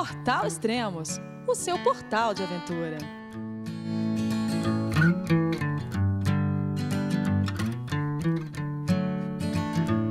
Portal 0.00 0.46
Extremos, 0.46 1.20
o 1.46 1.54
seu 1.54 1.78
portal 1.80 2.32
de 2.32 2.42
aventura. 2.42 2.96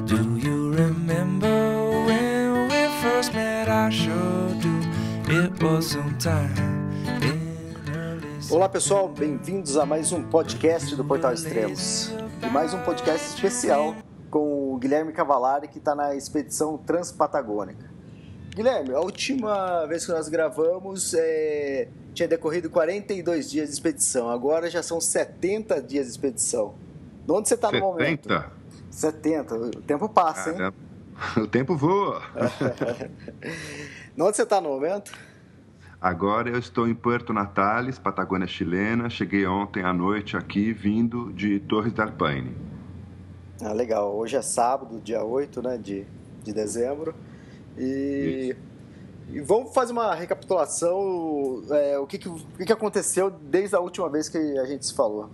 Do 0.06 0.38
you 0.38 0.74
remember 0.74 1.50
when 2.06 2.68
we 2.68 2.88
first 3.02 3.34
met? 3.34 3.68
I 3.68 3.90
sure 3.90 4.14
do. 4.62 5.34
It 5.34 5.64
was 5.64 5.88
sometime 5.88 6.54
in 7.24 7.92
early 7.92 8.28
Olá 8.52 8.70
pessoal, 8.70 9.10
bem-vindos 9.10 9.76
a 9.76 9.88
mais 9.88 10.12
um 10.12 10.22
podcast 10.22 10.96
do 10.96 11.04
Portal 11.04 11.34
Extremos. 11.34 12.14
E 12.44 12.46
mais 12.52 12.76
um 12.76 12.84
podcast 12.84 13.34
especial 13.34 13.96
com 14.30 14.72
o 14.72 14.78
Guilherme 14.78 15.12
Cavalari, 15.12 15.68
que 15.68 15.80
está 15.80 15.96
na 15.96 16.14
expedição 16.14 16.78
Transpatagônica. 16.78 17.89
Guilherme, 18.60 18.94
a 18.94 19.00
última 19.00 19.86
vez 19.86 20.06
que 20.06 20.12
nós 20.12 20.28
gravamos 20.28 21.14
é, 21.14 21.88
tinha 22.14 22.28
decorrido 22.28 22.70
42 22.70 23.50
dias 23.50 23.70
de 23.70 23.74
expedição, 23.74 24.30
agora 24.30 24.70
já 24.70 24.84
são 24.84 25.00
70 25.00 25.82
dias 25.82 26.08
de 26.08 26.12
expedição. 26.12 26.74
De 27.26 27.32
onde 27.32 27.48
você 27.48 27.54
está 27.54 27.72
no 27.72 27.80
momento? 27.80 28.28
70? 28.28 28.52
70, 28.92 29.56
o 29.56 29.70
tempo 29.82 30.10
passa, 30.10 30.50
hein? 30.50 30.58
Caramba. 30.58 30.78
O 31.38 31.48
tempo 31.48 31.78
voa. 31.78 32.22
De 34.14 34.22
onde 34.22 34.36
você 34.36 34.44
está 34.44 34.60
no 34.60 34.68
momento? 34.68 35.14
Agora 36.02 36.50
eu 36.50 36.60
estou 36.60 36.86
em 36.86 36.94
Puerto 36.94 37.32
Natales, 37.32 37.98
Patagônia 37.98 38.46
chilena. 38.46 39.10
Cheguei 39.10 39.48
ontem 39.48 39.84
à 39.84 39.94
noite 39.94 40.36
aqui, 40.36 40.74
vindo 40.74 41.32
de 41.32 41.62
Torres 41.62 41.94
del 41.94 42.12
Paine. 42.12 42.54
Ah, 43.62 43.72
legal. 43.72 44.14
Hoje 44.14 44.36
é 44.36 44.42
sábado, 44.42 45.00
dia 45.00 45.24
8 45.24 45.62
né, 45.62 45.78
de, 45.78 46.06
de 46.44 46.52
dezembro. 46.52 47.16
E, 47.80 48.56
e 49.32 49.40
vamos 49.42 49.74
fazer 49.74 49.94
uma 49.94 50.14
recapitulação. 50.14 51.64
é, 51.72 51.98
o 51.98 52.06
que, 52.06 52.18
que, 52.18 52.28
o 52.28 52.40
que, 52.66 52.74
aconteceu 52.74 53.30
desde 53.30 53.76
a 53.76 53.80
última 53.80 54.10
vez 54.10 54.28
que 54.28 54.38
a 54.38 54.66
gente 54.66 54.86
se 54.86 54.94
falou. 54.94 55.30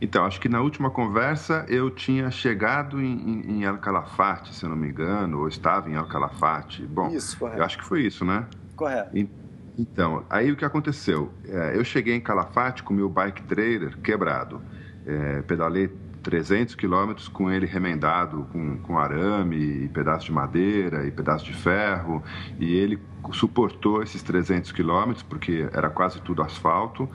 Então, 0.00 0.24
acho 0.24 0.40
que 0.40 0.48
na 0.48 0.60
última 0.60 0.90
conversa 0.90 1.66
eu 1.68 1.90
tinha 1.90 2.30
chegado 2.30 3.00
em, 3.00 3.12
em, 3.44 3.50
em 3.58 3.64
El 3.64 3.78
Calafate, 3.78 4.54
se 4.54 4.64
eu 4.64 4.70
não 4.70 4.76
me 4.76 4.88
engano, 4.88 5.40
ou 5.40 5.48
estava 5.48 5.90
em 5.90 5.94
El 5.94 6.06
Calafate. 6.06 6.82
Bom, 6.86 7.08
Isso, 7.08 7.36
correto. 7.36 7.58
eu 7.58 7.64
acho 7.64 7.78
que 7.78 7.84
foi 7.84 8.02
isso, 8.02 8.24
né? 8.24 8.46
Correto. 8.76 9.16
E- 9.16 9.28
Então, 9.76 10.24
aí 10.30 10.50
o 10.50 10.56
que 10.56 10.64
aconteceu? 10.64 11.30
É, 11.44 11.76
eu 11.76 11.84
cheguei 11.84 12.14
em 12.14 12.20
Calafate 12.20 12.82
com 12.82 12.92
meu 12.94 13.08
bike 13.08 13.42
trailer 13.44 13.96
quebrado. 13.98 14.60
É, 15.06 15.42
pedalei 15.42 15.88
300 16.22 16.74
quilômetros 16.74 17.28
com 17.28 17.50
ele 17.50 17.66
remendado 17.66 18.46
com, 18.52 18.78
com 18.78 18.98
arame, 18.98 19.84
e 19.84 19.88
pedaço 19.88 20.26
de 20.26 20.32
madeira 20.32 21.06
e 21.06 21.10
pedaço 21.10 21.44
de 21.44 21.54
ferro. 21.54 22.22
E 22.58 22.74
ele 22.74 22.98
suportou 23.32 24.02
esses 24.02 24.22
300 24.22 24.72
quilômetros, 24.72 25.22
porque 25.22 25.68
era 25.72 25.90
quase 25.90 26.20
tudo 26.20 26.42
asfalto. 26.42 27.08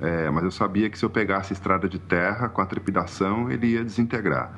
É, 0.00 0.28
mas 0.30 0.44
eu 0.44 0.50
sabia 0.50 0.90
que 0.90 0.98
se 0.98 1.04
eu 1.04 1.10
pegasse 1.10 1.52
estrada 1.52 1.88
de 1.88 1.98
terra 1.98 2.48
com 2.48 2.60
a 2.60 2.66
trepidação, 2.66 3.50
ele 3.50 3.68
ia 3.68 3.84
desintegrar. 3.84 4.52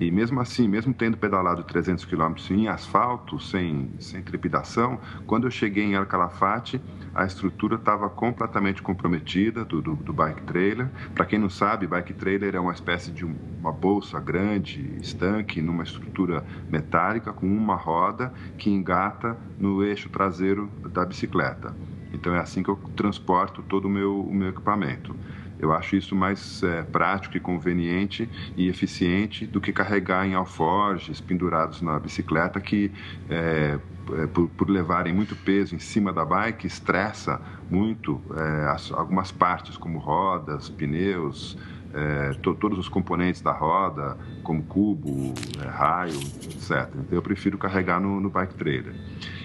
E 0.00 0.10
mesmo 0.10 0.40
assim, 0.40 0.66
mesmo 0.66 0.94
tendo 0.94 1.16
pedalado 1.18 1.62
300 1.62 2.06
quilômetros 2.06 2.50
em 2.50 2.68
asfalto, 2.68 3.38
sem, 3.38 3.94
sem 4.00 4.22
trepidação, 4.22 4.98
quando 5.26 5.46
eu 5.46 5.50
cheguei 5.50 5.84
em 5.84 5.94
El 5.94 6.06
Calafate, 6.06 6.82
a 7.12 7.26
estrutura 7.26 7.76
estava 7.76 8.08
completamente 8.08 8.80
comprometida 8.80 9.62
do, 9.62 9.82
do, 9.82 9.96
do 9.96 10.12
bike 10.14 10.42
trailer. 10.44 10.90
Para 11.14 11.26
quem 11.26 11.38
não 11.38 11.50
sabe, 11.50 11.86
bike 11.86 12.14
trailer 12.14 12.54
é 12.54 12.60
uma 12.60 12.72
espécie 12.72 13.12
de 13.12 13.26
um- 13.26 13.38
uma 13.58 13.72
bolsa 13.72 14.18
grande, 14.20 14.96
estanque, 14.98 15.60
numa 15.60 15.82
estrutura 15.82 16.46
metálica 16.68 17.30
com 17.32 17.46
uma 17.46 17.76
roda 17.76 18.32
que 18.56 18.70
engata 18.70 19.38
no 19.58 19.84
eixo 19.84 20.08
traseiro 20.08 20.72
da 20.82 21.04
bicicleta. 21.04 21.76
Então 22.12 22.34
é 22.34 22.38
assim 22.40 22.62
que 22.62 22.70
eu 22.70 22.76
transporto 22.96 23.62
todo 23.62 23.84
o 23.84 23.90
meu, 23.90 24.20
o 24.26 24.32
meu 24.34 24.48
equipamento. 24.48 25.14
Eu 25.60 25.72
acho 25.72 25.94
isso 25.96 26.16
mais 26.16 26.62
é, 26.62 26.82
prático 26.82 27.36
e 27.36 27.40
conveniente 27.40 28.28
e 28.56 28.68
eficiente 28.68 29.46
do 29.46 29.60
que 29.60 29.72
carregar 29.72 30.26
em 30.26 30.34
alforjes 30.34 31.20
pendurados 31.20 31.82
na 31.82 31.98
bicicleta 31.98 32.60
que, 32.60 32.90
é, 33.28 33.78
é, 34.18 34.26
por, 34.26 34.48
por 34.48 34.70
levarem 34.70 35.12
muito 35.12 35.36
peso 35.36 35.74
em 35.74 35.78
cima 35.78 36.12
da 36.12 36.24
bike, 36.24 36.66
estressa 36.66 37.40
muito 37.70 38.20
é, 38.34 38.66
as- 38.70 38.90
algumas 38.92 39.30
partes, 39.30 39.76
como 39.76 39.98
rodas, 39.98 40.68
pneus, 40.68 41.56
é, 41.92 42.32
to- 42.42 42.54
todos 42.54 42.78
os 42.78 42.88
componentes 42.88 43.40
da 43.42 43.52
roda, 43.52 44.16
como 44.42 44.62
cubo, 44.62 45.34
é, 45.62 45.68
raio, 45.68 46.14
etc. 46.44 46.88
Então 46.94 47.18
eu 47.18 47.22
prefiro 47.22 47.58
carregar 47.58 48.00
no, 48.00 48.20
no 48.20 48.30
bike 48.30 48.54
trailer. 48.54 48.94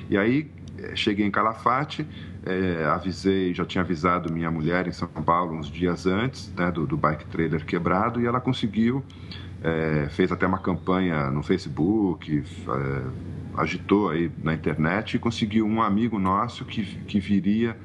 E 0.09 0.17
aí 0.17 0.49
eh, 0.77 0.95
cheguei 0.95 1.25
em 1.25 1.31
Calafate, 1.31 2.05
eh, 2.45 2.85
avisei, 2.85 3.53
já 3.53 3.66
tinha 3.66 3.83
avisado 3.83 4.31
minha 4.31 4.51
mulher 4.51 4.88
em 4.88 4.91
São 4.91 5.07
Paulo 5.07 5.56
uns 5.57 5.67
dias 5.67 6.06
antes 6.06 6.53
né, 6.56 6.72
do, 6.72 6.85
do 6.85 6.97
bike 6.97 7.25
trailer 7.25 7.66
quebrado 7.66 8.22
e 8.22 8.25
ela 8.25 8.39
conseguiu, 8.39 9.03
eh, 9.61 10.07
fez 10.11 10.31
até 10.31 10.45
uma 10.45 10.59
campanha 10.59 11.29
no 11.31 11.41
Facebook, 11.44 12.44
eh, 12.67 13.11
agitou 13.57 14.09
aí 14.09 14.31
na 14.44 14.53
internet 14.53 15.16
e 15.16 15.19
conseguiu 15.19 15.66
um 15.66 15.81
amigo 15.81 16.19
nosso 16.19 16.66
que, 16.66 16.84
que 17.05 17.19
viria 17.19 17.78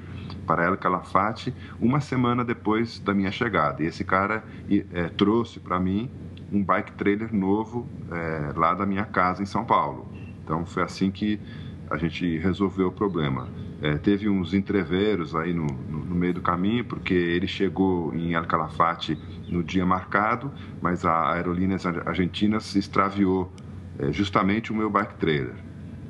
para 0.47 0.65
El 0.65 0.77
Calafate 0.77 1.55
uma 1.81 2.01
semana 2.01 2.45
depois 2.45 2.99
da 2.99 3.15
minha 3.15 3.31
chegada. 3.31 3.83
E 3.83 3.87
esse 3.87 4.05
cara 4.05 4.45
eh, 4.69 5.09
trouxe 5.17 5.61
para 5.61 5.79
mim 5.79 6.11
um 6.51 6.65
bike 6.65 6.93
trailer 6.93 7.33
novo 7.33 7.89
eh, 8.11 8.53
lá 8.57 8.75
da 8.75 8.85
minha 8.85 9.05
casa 9.07 9.43
em 9.43 9.47
São 9.47 9.65
Paulo. 9.65 10.11
Então 10.43 10.67
foi 10.67 10.83
assim 10.83 11.11
que 11.11 11.41
a 11.89 11.97
gente 11.97 12.39
resolveu 12.39 12.89
o 12.89 12.93
problema. 12.93 13.53
É, 13.83 13.97
teve 13.97 14.29
uns 14.29 14.53
entreveros 14.53 15.35
aí 15.35 15.55
no, 15.55 15.65
no, 15.67 16.05
no 16.05 16.15
meio 16.15 16.35
do 16.35 16.43
caminho, 16.43 16.85
porque 16.85 17.15
ele 17.15 17.47
chegou 17.47 18.15
em 18.15 18.35
El 18.35 18.45
Calafate 18.47 19.19
no 19.49 19.63
dia 19.63 19.87
marcado, 19.87 20.53
mas 20.83 21.05
a 21.05 21.33
Aerolíneas 21.33 21.87
Argentinas 21.87 22.65
se 22.65 22.79
extraviou 22.79 23.51
é, 23.99 24.13
justamente 24.13 24.71
o 24.71 24.75
meu 24.75 24.91
bike 24.91 25.15
trailer. 25.15 25.55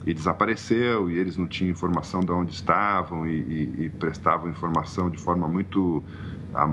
E 0.05 0.13
desapareceu, 0.15 1.11
e 1.11 1.19
eles 1.19 1.37
não 1.37 1.47
tinham 1.47 1.71
informação 1.71 2.21
de 2.21 2.33
onde 2.33 2.53
estavam, 2.55 3.27
e, 3.27 3.37
e- 3.39 3.85
e 3.85 3.89
prestavam 3.91 4.49
informação 4.49 5.11
de 5.11 5.19
forma 5.19 5.47
muito, 5.47 6.03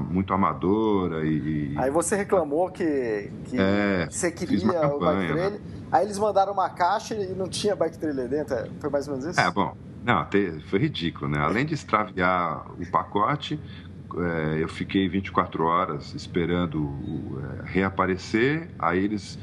muito 0.10 0.34
amadora. 0.34 1.26
E, 1.26 1.74
Aí 1.78 1.92
você 1.92 2.16
reclamou 2.16 2.70
que, 2.72 3.30
que 3.46 3.58
É, 3.60 4.08
você 4.10 4.32
queria 4.32 4.58
o 4.66 4.68
bike 4.68 4.80
campanha, 4.80 5.28
né? 5.28 5.34
trailer. 5.36 5.62
Aí 5.92 6.06
eles 6.06 6.18
mandaram 6.18 6.54
uma 6.54 6.70
caixa 6.70 7.14
e 7.16 7.34
não 7.36 7.48
tinha 7.50 7.76
bike 7.76 8.00
trailer 8.00 8.28
dentro. 8.30 8.56
É, 8.56 8.68
Foi 8.80 8.90
mais 8.90 9.08
ou 9.08 9.14
menos 9.18 9.30
isso? 9.30 9.40
É, 9.40 9.52
bom, 9.52 9.76
não, 10.08 10.26
foi 10.68 10.80
ridículo, 10.80 11.30
né? 11.30 11.38
Além 11.40 11.66
de 11.66 11.74
extraviar 11.74 12.66
o 12.80 12.90
pacote, 12.90 13.60
é, 14.16 14.64
eu 14.64 14.70
fiquei 14.70 15.10
24 15.10 15.66
horas 15.66 16.14
esperando 16.16 17.38
é, 17.44 17.70
reaparecer, 17.70 18.70
aí 18.80 19.04
eles 19.04 19.38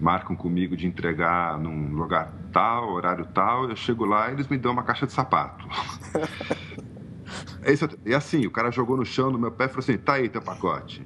marcam 0.00 0.36
comigo 0.36 0.76
de 0.76 0.86
entregar 0.86 1.58
num 1.58 1.92
lugar 1.92 2.32
tal, 2.52 2.92
horário 2.92 3.26
tal, 3.26 3.68
eu 3.68 3.74
chego 3.74 4.04
lá 4.04 4.30
e 4.30 4.34
eles 4.34 4.46
me 4.46 4.56
dão 4.56 4.72
uma 4.72 4.84
caixa 4.84 5.06
de 5.06 5.12
sapato. 5.12 5.66
É 7.62 7.72
isso, 7.72 7.88
e 8.04 8.14
assim, 8.14 8.46
o 8.46 8.50
cara 8.50 8.70
jogou 8.70 8.94
no 8.94 9.06
chão 9.06 9.30
no 9.30 9.38
meu 9.38 9.50
pé 9.50 9.64
e 9.64 9.68
falou 9.68 9.80
assim, 9.80 9.96
tá 9.96 10.14
aí 10.14 10.28
teu 10.28 10.42
pacote. 10.42 11.04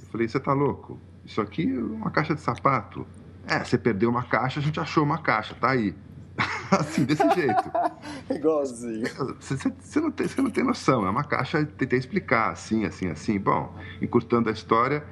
Eu 0.00 0.06
falei, 0.06 0.28
você 0.28 0.38
tá 0.38 0.52
louco? 0.52 1.00
Isso 1.24 1.40
aqui 1.40 1.68
é 1.68 1.80
uma 1.80 2.12
caixa 2.12 2.32
de 2.32 2.40
sapato. 2.40 3.04
É, 3.44 3.64
você 3.64 3.76
perdeu 3.76 4.08
uma 4.08 4.22
caixa, 4.22 4.60
a 4.60 4.62
gente 4.62 4.78
achou 4.78 5.02
uma 5.02 5.18
caixa, 5.18 5.52
tá 5.54 5.70
aí. 5.70 5.92
assim, 6.70 7.04
desse 7.04 7.28
jeito. 7.34 7.70
Igualzinho. 8.30 9.06
Você, 9.38 10.00
não 10.00 10.10
tem, 10.10 10.28
você 10.28 10.42
não 10.42 10.50
tem 10.50 10.64
noção, 10.64 11.06
é 11.06 11.10
uma 11.10 11.24
caixa, 11.24 11.64
tentei 11.64 11.98
explicar, 11.98 12.50
assim, 12.50 12.84
assim, 12.84 13.08
assim. 13.08 13.38
Bom, 13.38 13.74
encurtando 14.00 14.48
a 14.48 14.52
história, 14.52 15.04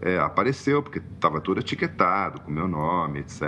é, 0.00 0.18
apareceu, 0.18 0.82
porque 0.82 0.98
estava 0.98 1.40
todo 1.40 1.60
etiquetado, 1.60 2.40
com 2.40 2.50
meu 2.50 2.68
nome, 2.68 3.20
etc. 3.20 3.42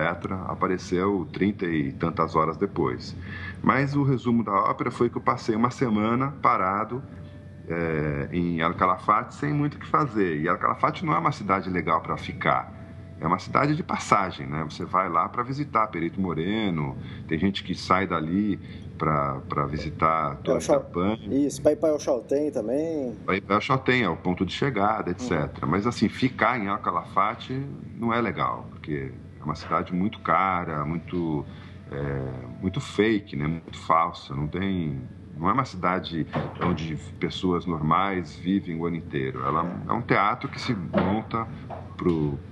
Apareceu 0.46 1.26
trinta 1.32 1.66
e 1.66 1.92
tantas 1.92 2.34
horas 2.34 2.56
depois. 2.56 3.14
Mas 3.62 3.94
o 3.94 4.02
resumo 4.02 4.42
da 4.44 4.52
ópera 4.52 4.90
foi 4.90 5.10
que 5.10 5.16
eu 5.16 5.22
passei 5.22 5.54
uma 5.54 5.70
semana 5.70 6.32
parado 6.40 7.02
é, 7.68 8.28
em 8.32 8.60
El 8.60 8.74
Calafate 8.74 9.34
sem 9.34 9.52
muito 9.52 9.74
o 9.74 9.78
que 9.78 9.86
fazer. 9.86 10.40
E 10.40 10.48
El 10.48 10.56
Calafate 10.58 11.04
não 11.04 11.14
é 11.14 11.18
uma 11.18 11.32
cidade 11.32 11.68
legal 11.68 12.00
para 12.00 12.16
ficar. 12.16 12.85
É 13.20 13.26
uma 13.26 13.38
cidade 13.38 13.74
de 13.74 13.82
passagem, 13.82 14.46
né? 14.46 14.64
Você 14.64 14.84
vai 14.84 15.08
lá 15.08 15.28
para 15.28 15.42
visitar 15.42 15.86
Perito 15.88 16.20
Moreno, 16.20 16.96
tem 17.26 17.38
gente 17.38 17.62
que 17.62 17.74
sai 17.74 18.06
dali 18.06 18.60
para 18.98 19.66
visitar 19.66 20.36
Torre 20.36 20.60
Chal- 20.60 20.90
Isso, 21.30 21.60
para 21.62 21.72
ir 21.72 21.76
para 21.76 21.94
o 21.94 21.98
Chaltén 21.98 22.50
também. 22.50 23.14
vai 23.26 23.40
para 23.40 23.60
Chaltén, 23.60 24.02
é 24.04 24.08
o 24.08 24.16
ponto 24.16 24.44
de 24.44 24.52
chegada, 24.52 25.10
etc. 25.10 25.64
Mas 25.66 25.86
assim, 25.86 26.08
ficar 26.08 26.58
em 26.58 26.66
El 26.68 26.78
Calafate 26.78 27.52
não 27.94 28.12
é 28.12 28.20
legal, 28.20 28.66
porque 28.70 29.12
é 29.40 29.44
uma 29.44 29.54
cidade 29.54 29.92
muito 29.94 30.18
cara, 30.20 30.84
muito 30.84 31.44
é, 31.90 32.60
muito 32.60 32.80
fake, 32.80 33.36
né? 33.36 33.46
Muito 33.46 33.78
falsa, 33.78 34.34
não 34.34 34.46
tem 34.48 35.00
não 35.36 35.50
é 35.50 35.52
uma 35.52 35.66
cidade 35.66 36.26
onde 36.64 36.96
pessoas 37.20 37.66
normais 37.66 38.34
vivem 38.36 38.74
o 38.76 38.86
ano 38.86 38.96
inteiro. 38.96 39.42
Ela 39.44 39.66
é 39.86 39.92
um 39.92 40.00
teatro 40.00 40.48
que 40.48 40.58
se 40.58 40.74
monta 40.74 41.46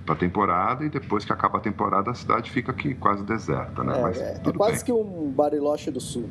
para 0.05 0.15
a 0.15 0.17
temporada 0.17 0.83
e 0.83 0.89
depois 0.89 1.23
que 1.23 1.31
acaba 1.31 1.57
a 1.57 1.61
temporada 1.61 2.11
a 2.11 2.13
cidade 2.13 2.51
fica 2.51 2.71
aqui 2.71 2.93
quase 2.95 3.23
deserta, 3.23 3.83
né? 3.83 3.97
É, 3.97 4.01
Mas 4.01 4.19
é, 4.19 4.41
é 4.45 4.51
quase 4.51 4.77
bem. 4.77 4.85
que 4.85 4.91
um 4.91 5.31
Bariloche 5.31 5.91
do 5.91 5.99
Sul. 5.99 6.29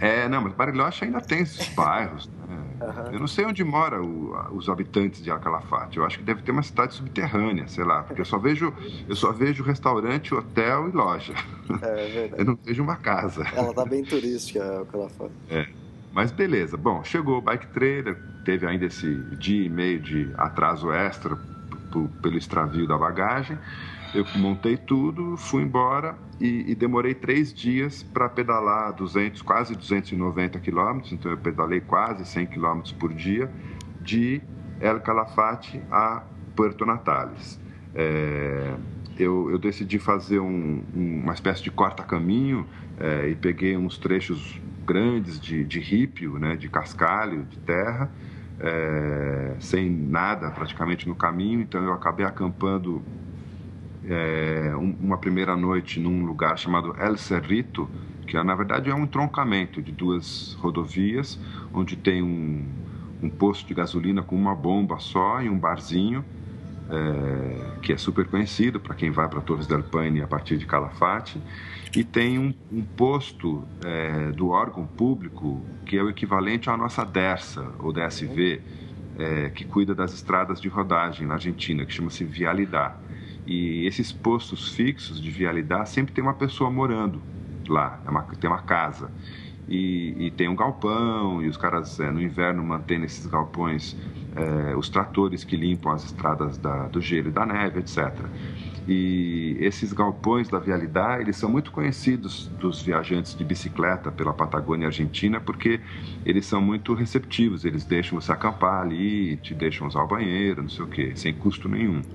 É, 0.00 0.28
não, 0.28 0.42
mas 0.42 0.52
Bariloche 0.52 1.04
ainda 1.04 1.20
tem 1.20 1.40
esses 1.40 1.68
bairros. 1.74 2.30
Né? 2.48 2.58
Uhum. 2.80 3.12
Eu 3.12 3.18
não 3.18 3.26
sei 3.26 3.44
onde 3.44 3.64
moram 3.64 4.48
os 4.52 4.68
habitantes 4.68 5.20
de 5.22 5.30
Alcalafate. 5.30 5.98
Eu 5.98 6.04
acho 6.04 6.18
que 6.18 6.24
deve 6.24 6.42
ter 6.42 6.52
uma 6.52 6.62
cidade 6.62 6.94
subterrânea, 6.94 7.66
sei 7.66 7.84
lá, 7.84 8.04
porque 8.04 8.20
eu 8.20 8.24
só 8.24 8.38
vejo, 8.38 8.72
eu 9.08 9.16
só 9.16 9.32
vejo 9.32 9.64
restaurante, 9.64 10.32
hotel 10.32 10.88
e 10.88 10.92
loja. 10.92 11.34
É, 11.82 12.06
é 12.06 12.08
verdade. 12.08 12.34
Eu 12.38 12.44
não 12.44 12.58
vejo 12.64 12.82
uma 12.82 12.96
casa. 12.96 13.44
Ela 13.54 13.74
tá 13.74 13.84
bem 13.84 14.04
turística, 14.04 14.64
Alcalafate. 14.64 15.32
É. 15.50 15.66
Mas 16.12 16.30
beleza. 16.30 16.76
Bom, 16.76 17.02
chegou 17.02 17.38
o 17.38 17.40
bike 17.40 17.66
trailer, 17.68 18.16
teve 18.44 18.66
ainda 18.66 18.86
esse 18.86 19.12
dia 19.36 19.66
e 19.66 19.68
meio 19.68 20.00
de 20.00 20.32
atraso 20.36 20.92
extra 20.92 21.36
pelo 22.22 22.36
extravio 22.36 22.86
da 22.86 22.96
bagagem. 22.96 23.58
Eu 24.14 24.24
montei 24.36 24.76
tudo, 24.76 25.36
fui 25.36 25.62
embora 25.62 26.16
e, 26.40 26.70
e 26.70 26.74
demorei 26.74 27.14
três 27.14 27.52
dias 27.52 28.02
para 28.02 28.28
pedalar 28.28 28.92
200, 28.94 29.42
quase 29.42 29.74
290 29.74 30.58
quilômetros. 30.60 31.12
Então 31.12 31.30
eu 31.30 31.38
pedalei 31.38 31.80
quase 31.80 32.24
100 32.24 32.46
quilômetros 32.46 32.92
por 32.92 33.12
dia 33.12 33.50
de 34.00 34.40
El 34.80 35.00
Calafate 35.00 35.80
a 35.90 36.22
Puerto 36.54 36.86
Natales. 36.86 37.60
É, 37.94 38.74
eu, 39.18 39.50
eu, 39.50 39.58
decidi 39.58 39.98
fazer 39.98 40.38
um, 40.38 40.82
uma 40.94 41.34
espécie 41.34 41.62
de 41.62 41.70
corta-caminho 41.70 42.66
é, 42.98 43.28
e 43.28 43.34
peguei 43.34 43.76
uns 43.76 43.98
trechos 43.98 44.60
grandes 44.86 45.40
de, 45.40 45.64
de 45.64 45.80
rípio, 45.80 46.38
né, 46.38 46.56
de 46.56 46.68
cascalho, 46.68 47.44
de 47.44 47.58
terra, 47.58 48.10
é, 48.60 49.54
sem 49.60 49.90
nada 49.90 50.50
praticamente 50.50 51.08
no 51.08 51.14
caminho. 51.14 51.60
Então 51.60 51.82
eu 51.82 51.92
acabei 51.92 52.26
acampando 52.26 53.02
é, 54.04 54.72
uma 54.76 55.18
primeira 55.18 55.56
noite 55.56 56.00
num 56.00 56.24
lugar 56.24 56.58
chamado 56.58 56.94
El 56.98 57.16
Cerrito, 57.16 57.88
que 58.26 58.40
na 58.42 58.54
verdade 58.54 58.90
é 58.90 58.94
um 58.94 59.04
entroncamento 59.04 59.80
de 59.82 59.92
duas 59.92 60.54
rodovias, 60.60 61.38
onde 61.72 61.96
tem 61.96 62.22
um, 62.22 62.66
um 63.22 63.30
posto 63.30 63.66
de 63.66 63.74
gasolina 63.74 64.22
com 64.22 64.36
uma 64.36 64.54
bomba 64.54 64.98
só 64.98 65.40
e 65.40 65.48
um 65.48 65.58
barzinho, 65.58 66.24
é, 66.90 67.80
que 67.82 67.92
é 67.92 67.96
super 67.96 68.26
conhecido 68.26 68.80
para 68.80 68.94
quem 68.94 69.10
vai 69.10 69.28
para 69.28 69.40
Torres 69.40 69.66
del 69.66 69.82
Paine 69.82 70.22
a 70.22 70.26
partir 70.26 70.56
de 70.56 70.66
Calafate, 70.66 71.40
e 71.94 72.04
tem 72.04 72.38
um, 72.38 72.54
um 72.70 72.82
posto 72.82 73.64
é, 73.84 74.30
do 74.32 74.48
órgão 74.48 74.86
público 74.86 75.62
que 75.86 75.96
é 75.96 76.02
o 76.02 76.10
equivalente 76.10 76.68
à 76.68 76.76
nossa 76.76 77.04
DERSA, 77.04 77.66
ou 77.78 77.92
DSV, 77.92 78.60
é, 79.18 79.48
que 79.50 79.64
cuida 79.64 79.94
das 79.94 80.12
estradas 80.12 80.60
de 80.60 80.68
rodagem 80.68 81.26
na 81.26 81.34
Argentina, 81.34 81.84
que 81.84 81.92
chama-se 81.92 82.24
Vialidade. 82.24 82.94
E 83.46 83.86
esses 83.86 84.12
postos 84.12 84.74
fixos 84.74 85.20
de 85.20 85.30
vialidade 85.30 85.88
sempre 85.88 86.12
tem 86.12 86.22
uma 86.22 86.34
pessoa 86.34 86.70
morando 86.70 87.22
lá, 87.66 87.98
é 88.06 88.10
uma, 88.10 88.22
tem 88.22 88.48
uma 88.48 88.60
casa. 88.60 89.10
E, 89.66 90.26
e, 90.26 90.30
tem 90.30 90.48
um 90.48 90.56
galpão, 90.56 91.42
e 91.42 91.48
os 91.48 91.56
caras 91.56 91.98
é, 92.00 92.10
no 92.10 92.20
inverno 92.20 92.62
mantêm 92.62 92.98
nesses 92.98 93.26
galpões 93.26 93.96
é, 94.34 94.74
os 94.76 94.88
tratores 94.88 95.44
que 95.44 95.56
limpam 95.56 95.92
as 95.92 96.04
estradas 96.04 96.56
da, 96.56 96.88
do 96.88 97.00
gelo 97.00 97.28
e 97.28 97.30
da 97.30 97.44
neve, 97.44 97.80
etc. 97.80 98.14
E 98.88 99.56
esses 99.60 99.92
galpões 99.92 100.48
da 100.48 100.58
vialidade, 100.58 101.22
eles 101.24 101.36
são 101.36 101.50
muito 101.50 101.70
conhecidos 101.70 102.48
dos 102.50 102.82
viajantes 102.82 103.36
de 103.36 103.44
bicicleta 103.44 104.10
pela 104.10 104.32
Patagônia 104.34 104.86
Argentina, 104.88 105.40
porque 105.42 105.82
eles 106.24 106.46
são 106.46 106.62
muito 106.62 106.94
receptivos, 106.94 107.64
eles 107.66 107.84
deixam 107.86 108.18
você 108.20 108.32
acampar 108.32 108.80
ali, 108.82 109.36
te 109.38 109.54
deixam 109.54 109.86
usar 109.86 110.02
o 110.02 110.08
banheiro, 110.08 110.62
não 110.62 110.70
sei 110.70 110.84
o 110.86 110.88
quê, 110.88 111.14
sem 111.16 111.34
custo 111.34 111.68
nenhum. 111.68 112.06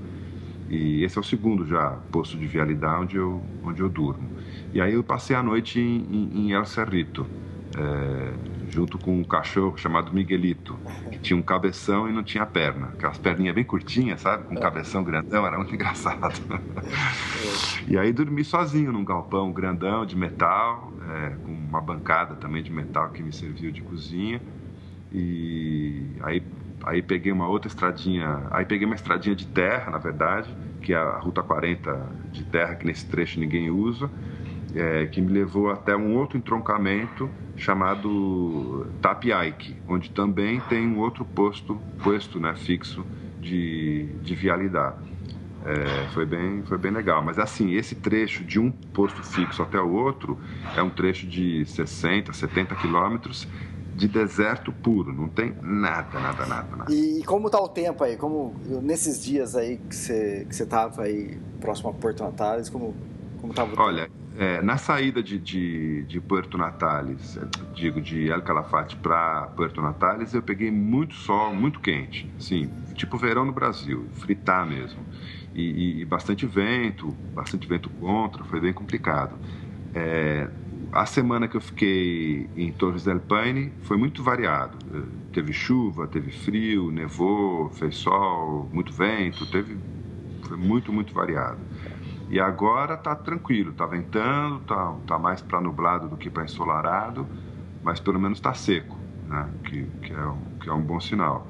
E 0.67 1.03
esse 1.03 1.17
é 1.17 1.21
o 1.21 1.23
segundo 1.23 1.65
já 1.65 1.97
posto 2.11 2.37
de 2.37 2.47
vialidade 2.47 3.01
onde 3.03 3.17
eu, 3.17 3.59
onde 3.61 3.81
eu 3.81 3.89
durmo. 3.89 4.33
E 4.71 4.79
aí 4.81 4.93
eu 4.93 5.03
passei 5.03 5.35
a 5.35 5.43
noite 5.43 5.79
em, 5.79 6.47
em 6.49 6.53
El 6.53 6.65
Cerrito, 6.65 7.29
é, 7.75 8.39
junto 8.73 8.97
com 8.99 9.17
um 9.19 9.23
cachorro 9.23 9.77
chamado 9.77 10.13
Miguelito, 10.13 10.81
que 11.11 11.19
tinha 11.19 11.37
um 11.37 11.43
cabeção 11.43 12.09
e 12.09 12.13
não 12.13 12.23
tinha 12.23 12.45
perna. 12.45 12.87
Aquelas 12.89 13.17
perninhas 13.19 13.55
bem 13.55 13.63
curtinhas, 13.65 14.21
sabe? 14.21 14.45
Com 14.45 14.55
um 14.55 14.57
cabeção 14.57 15.03
grandão, 15.03 15.45
era 15.45 15.57
muito 15.57 15.73
engraçado. 15.75 16.41
e 17.87 17.97
aí 17.97 18.11
dormi 18.13 18.43
sozinho 18.43 18.91
num 18.91 19.05
galpão 19.05 19.51
grandão 19.53 20.05
de 20.05 20.15
metal, 20.15 20.93
é, 21.01 21.37
com 21.37 21.51
uma 21.51 21.81
bancada 21.81 22.35
também 22.35 22.63
de 22.63 22.71
metal 22.71 23.11
que 23.11 23.23
me 23.23 23.31
serviu 23.33 23.71
de 23.71 23.81
cozinha. 23.81 24.41
E 25.11 26.17
aí 26.21 26.41
Aí 26.85 27.01
peguei 27.01 27.31
uma 27.31 27.47
outra 27.47 27.69
estradinha, 27.69 28.45
aí 28.51 28.65
peguei 28.65 28.85
uma 28.85 28.95
estradinha 28.95 29.35
de 29.35 29.47
terra, 29.47 29.89
na 29.89 29.97
verdade, 29.99 30.57
que 30.81 30.93
é 30.93 30.97
a 30.97 31.17
Ruta 31.17 31.41
40 31.41 32.21
de 32.29 32.43
terra, 32.43 32.75
que 32.75 32.85
nesse 32.85 33.07
trecho 33.07 33.39
ninguém 33.39 33.71
usa, 33.71 34.11
é, 34.75 35.05
que 35.05 35.21
me 35.21 35.31
levou 35.31 35.69
até 35.69 35.95
um 35.95 36.15
outro 36.17 36.37
entroncamento 36.37 37.29
chamado 37.55 38.87
Tapiaique, 39.01 39.75
onde 39.87 40.09
também 40.09 40.59
tem 40.61 40.87
um 40.87 40.99
outro 40.99 41.23
posto, 41.23 41.79
posto 42.03 42.39
né, 42.39 42.55
fixo 42.55 43.05
de, 43.39 44.05
de 44.21 44.35
vialidade. 44.35 45.13
É, 45.65 46.07
foi, 46.13 46.25
bem, 46.25 46.61
foi 46.63 46.77
bem 46.77 46.91
legal. 46.91 47.23
Mas 47.23 47.39
assim, 47.39 47.73
esse 47.73 47.95
trecho 47.95 48.43
de 48.43 48.59
um 48.59 48.69
posto 48.69 49.23
fixo 49.23 49.61
até 49.61 49.79
o 49.79 49.93
outro 49.93 50.37
é 50.75 50.81
um 50.81 50.89
trecho 50.89 51.25
de 51.25 51.65
60, 51.65 52.33
70 52.33 52.75
quilômetros 52.75 53.47
de 53.95 54.07
deserto 54.07 54.71
puro, 54.71 55.13
não 55.13 55.27
tem 55.27 55.53
nada, 55.61 56.19
nada, 56.19 56.45
nada, 56.47 56.75
nada. 56.75 56.91
E 56.91 57.23
como 57.25 57.47
tá 57.47 57.61
o 57.61 57.69
tempo 57.69 58.03
aí? 58.03 58.17
Como 58.17 58.55
nesses 58.81 59.23
dias 59.23 59.55
aí 59.55 59.77
que 59.77 59.95
você 59.95 60.47
que 60.49 60.55
você 60.55 60.65
tava 60.65 61.03
aí 61.03 61.37
próximo 61.61 61.89
a 61.89 61.93
Porto 61.93 62.23
Natales, 62.23 62.69
como 62.69 62.95
como 63.39 63.53
tava 63.53 63.71
o 63.71 63.95
tempo? 63.95 64.22
É, 64.35 64.61
na 64.63 64.77
saída 64.77 65.21
de, 65.21 65.37
de, 65.37 66.03
de 66.05 66.19
Porto 66.19 66.57
Natales, 66.57 67.37
é, 67.37 67.41
digo 67.75 68.01
de 68.01 68.29
El 68.29 68.41
Calafate 68.41 68.95
para 68.95 69.47
Porto 69.55 69.81
Natales, 69.81 70.33
eu 70.33 70.41
peguei 70.41 70.71
muito 70.71 71.13
sol, 71.13 71.53
muito 71.53 71.79
quente, 71.79 72.27
assim, 72.37 72.67
tipo 72.95 73.17
verão 73.17 73.45
no 73.45 73.51
Brasil, 73.51 74.07
fritar 74.13 74.65
mesmo. 74.65 75.05
E, 75.53 75.61
e, 75.61 76.01
e 76.01 76.05
bastante 76.05 76.47
vento, 76.47 77.11
bastante 77.33 77.67
vento 77.67 77.89
contra, 77.91 78.43
foi 78.43 78.59
bem 78.59 78.73
complicado. 78.73 79.37
É, 79.93 80.49
a 80.93 81.05
semana 81.05 81.47
que 81.47 81.57
eu 81.57 81.61
fiquei 81.61 82.47
em 82.55 82.71
Torres 82.71 83.03
del 83.03 83.19
Paine 83.19 83.73
foi 83.81 83.97
muito 83.97 84.23
variado. 84.23 84.77
Eh, 84.93 85.03
teve 85.33 85.51
chuva, 85.51 86.07
teve 86.07 86.31
frio, 86.31 86.91
nevou, 86.91 87.69
fez 87.71 87.95
sol, 87.97 88.69
muito 88.71 88.93
vento, 88.93 89.45
teve 89.47 89.77
foi 90.43 90.57
muito 90.57 90.93
muito 90.93 91.13
variado. 91.13 91.57
E 92.29 92.39
agora 92.39 92.97
tá 92.97 93.15
tranquilo, 93.15 93.73
tá 93.73 93.85
ventando, 93.85 94.59
tá, 94.61 94.95
tá 95.05 95.19
mais 95.19 95.41
para 95.41 95.61
nublado 95.61 96.07
do 96.07 96.17
que 96.17 96.29
para 96.29 96.43
ensolarado, 96.43 97.27
mas 97.83 97.99
pelo 97.99 98.19
menos 98.19 98.37
está 98.37 98.53
seco, 98.53 98.97
né? 99.27 99.49
Que, 99.65 99.85
que, 100.01 100.13
é 100.13 100.25
um, 100.25 100.57
que 100.59 100.69
é 100.69 100.73
um 100.73 100.81
bom 100.81 100.99
sinal. 100.99 101.47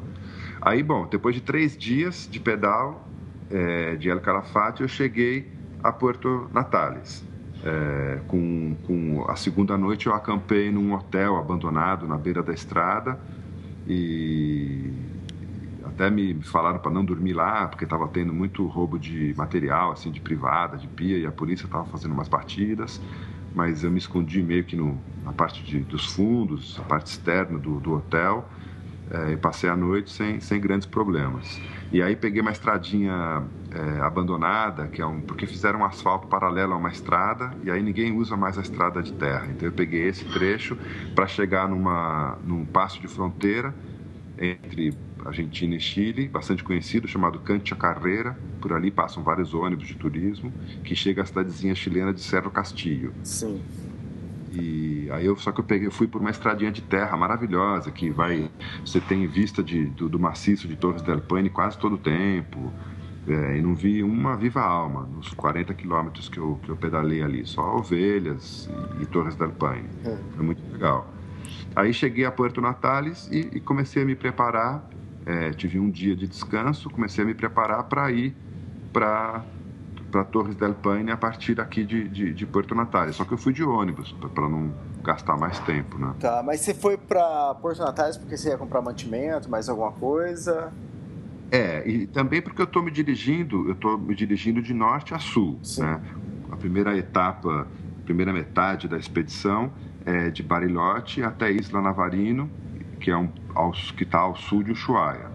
Aí, 0.62 0.82
bom, 0.82 1.08
depois 1.08 1.36
de 1.36 1.42
três 1.42 1.78
dias 1.78 2.28
de 2.30 2.40
pedal 2.40 3.08
é, 3.50 3.96
de 3.96 4.10
El 4.10 4.20
Calafate, 4.22 4.82
eu 4.82 4.88
cheguei 4.88 5.52
a 5.82 5.92
Porto 5.92 6.50
Natales. 6.54 7.24
É, 7.62 8.22
com, 8.28 8.76
com 8.84 9.26
a 9.30 9.36
segunda 9.38 9.78
noite 9.78 10.08
eu 10.08 10.14
acampei 10.14 10.70
num 10.70 10.94
hotel 10.94 11.38
abandonado 11.38 12.06
na 12.06 12.18
beira 12.18 12.44
da 12.44 12.54
estrada 12.54 13.18
e 13.88 15.13
até 15.86 16.10
me 16.10 16.42
falaram 16.44 16.80
para 16.80 16.92
não 16.92 17.04
dormir 17.04 17.34
lá 17.34 17.68
porque 17.68 17.84
estava 17.84 18.08
tendo 18.08 18.34
muito 18.34 18.66
roubo 18.66 18.98
de 18.98 19.34
material 19.36 19.92
assim 19.92 20.12
de 20.12 20.20
privada 20.20 20.78
de 20.78 20.88
pia 20.88 21.18
e 21.18 21.26
a 21.26 21.32
polícia 21.32 21.66
estava 21.66 21.86
fazendo 21.86 22.14
umas 22.14 22.30
partidas 22.30 23.02
mas 23.54 23.84
eu 23.84 23.92
me 23.92 24.00
escondi 24.00 24.42
meio 24.42 24.64
que 24.64 24.76
no, 24.76 24.98
na 25.24 25.32
parte 25.32 25.64
de, 25.64 25.80
dos 25.80 26.06
fundos 26.14 26.80
a 26.80 26.84
parte 26.84 27.08
externa 27.08 27.58
do, 27.60 27.80
do 27.80 27.94
hotel 27.94 28.48
é, 29.12 29.34
e 29.34 29.38
passei 29.38 29.70
a 29.70 29.76
noite 29.76 30.12
sem, 30.12 30.40
sem 30.40 30.60
grandes 30.60 30.88
problemas 30.88 31.60
e 31.94 32.02
aí 32.02 32.16
peguei 32.16 32.42
uma 32.42 32.50
estradinha 32.50 33.44
é, 33.72 34.02
abandonada, 34.02 34.88
que 34.88 35.00
é 35.00 35.06
um, 35.06 35.22
porque 35.22 35.46
fizeram 35.46 35.82
um 35.82 35.86
asfalto 35.86 36.28
paralelo 36.28 36.74
a 36.74 36.76
uma 36.76 36.90
estrada 36.90 37.52
e 37.64 37.70
aí 37.70 37.84
ninguém 37.84 38.18
usa 38.18 38.36
mais 38.36 38.58
a 38.58 38.62
estrada 38.62 39.00
de 39.04 39.14
terra. 39.14 39.46
Então 39.52 39.68
eu 39.68 39.72
peguei 39.72 40.08
esse 40.08 40.26
trecho 40.26 40.76
para 41.14 41.28
chegar 41.28 41.70
numa, 41.70 42.36
num 42.44 42.66
passo 42.66 43.00
de 43.00 43.08
fronteira 43.08 43.76
entre 44.44 44.94
Argentina 45.26 45.76
e 45.76 45.80
Chile, 45.80 46.28
bastante 46.28 46.64
conhecido, 46.64 47.08
chamado 47.08 47.40
Cancha 47.40 47.76
Carreira. 47.76 48.38
Por 48.60 48.74
ali 48.74 48.92
passam 48.92 49.24
vários 49.24 49.54
ônibus 49.54 49.88
de 49.88 49.96
turismo, 49.96 50.52
que 50.84 50.96
chega 50.96 51.22
à 51.22 51.26
cidadezinha 51.26 51.74
chilena 51.76 52.14
de 52.14 52.22
Cerro 52.22 52.52
Castillo. 52.52 53.14
Sim. 53.24 53.62
E 54.52 55.08
aí 55.12 55.26
eu 55.26 55.36
só 55.36 55.52
que 55.52 55.60
eu 55.60 55.64
peguei, 55.64 55.88
eu 55.88 55.92
fui 55.92 56.08
por 56.08 56.22
uma 56.22 56.30
estradinha 56.30 56.72
de 56.72 56.82
terra 56.82 57.18
maravilhosa 57.18 57.90
que 57.90 58.12
vai, 58.12 58.52
você 58.86 59.00
tem 59.02 59.26
vista 59.26 59.64
de, 59.64 59.86
do, 59.86 60.08
do 60.08 60.20
maciço 60.20 60.68
de 60.68 60.76
Torres 60.76 61.02
del 61.02 61.22
Paine 61.22 61.50
quase 61.50 61.78
todo 61.78 61.96
o 61.96 61.98
tempo. 61.98 62.72
É, 63.26 63.58
e 63.58 63.62
não 63.62 63.74
vi 63.74 64.04
uma 64.04 64.36
viva 64.36 64.62
alma 64.62 65.08
nos 65.16 65.30
40 65.30 65.74
quilômetros 65.74 66.28
que 66.28 66.38
eu, 66.38 66.60
que 66.62 66.68
eu 66.68 66.76
pedalei 66.76 67.24
ali, 67.24 67.46
só 67.46 67.78
ovelhas 67.78 68.70
e, 69.00 69.04
e 69.04 69.06
Torres 69.06 69.36
del 69.36 69.52
Paine. 69.52 69.88
É. 70.04 70.18
Foi 70.36 70.46
muito 70.46 70.62
legal. 70.72 71.08
Aí 71.76 71.94
cheguei 71.94 72.26
a 72.26 72.32
Puerto 72.32 72.62
Natales 72.62 73.28
e, 73.32 73.50
e 73.54 73.60
comecei 73.60 74.04
a 74.04 74.06
me 74.06 74.16
preparar. 74.16 74.84
É, 75.26 75.52
tive 75.52 75.80
um 75.80 75.90
dia 75.90 76.16
de 76.16 76.28
descanso, 76.28 76.90
comecei 76.90 77.24
a 77.24 77.28
me 77.28 77.34
preparar 77.34 77.84
para 77.86 78.12
ir 78.12 78.36
para 78.92 79.44
para 80.12 80.24
Torres 80.24 80.56
del 80.56 80.76
Paine 80.76 81.10
a 81.10 81.18
partir 81.18 81.60
aqui 81.60 81.84
de, 81.84 82.08
de, 82.08 82.34
de 82.34 82.46
Porto 82.46 82.76
Natal. 82.76 83.12
Só 83.12 83.26
que 83.26 83.32
eu 83.32 83.38
fui 83.38 83.52
de 83.52 83.64
ônibus, 83.64 84.12
para 84.12 84.48
não, 84.48 84.72
gastar 85.04 85.36
mais 85.36 85.58
tempo, 85.62 85.98
né? 85.98 86.14
Tá, 86.20 86.44
mas 86.44 86.62
você 86.62 86.74
foi 86.76 86.98
para 86.98 87.56
Porto 87.56 87.80
Natais 87.80 88.16
porque 88.16 88.38
você 88.38 88.50
ia 88.50 88.58
comprar 88.58 88.80
mantimento, 88.82 89.50
mais 89.50 89.68
alguma 89.68 89.92
coisa? 89.92 90.72
É, 91.52 91.88
e 91.88 92.06
também 92.06 92.44
porque 92.44 92.62
eu 92.62 92.66
estou 92.66 92.84
me 92.84 92.92
dirigindo, 92.92 93.68
eu 93.68 93.74
estou 93.74 93.98
me 93.98 94.14
dirigindo 94.14 94.62
de 94.62 94.74
norte 94.74 95.16
a 95.16 95.20
sul, 95.20 95.60
Sim. 95.64 95.82
né? 95.82 96.00
A 96.52 96.56
primeira 96.56 96.96
etapa, 96.96 97.68
a 98.02 98.04
primeira 98.06 98.32
metade 98.32 98.88
da 98.88 98.98
expedição 98.98 99.72
é 100.06 100.30
de 100.30 100.44
Barilote 100.44 101.24
até 101.24 101.52
Isla 101.52 101.82
Navarino, 101.82 102.50
que 103.00 103.12
é 103.12 103.18
um 103.18 103.30
que 103.96 104.04
está 104.04 104.20
ao 104.20 104.36
sul 104.36 104.64
de 104.64 104.72
Ushuaia. 104.72 105.32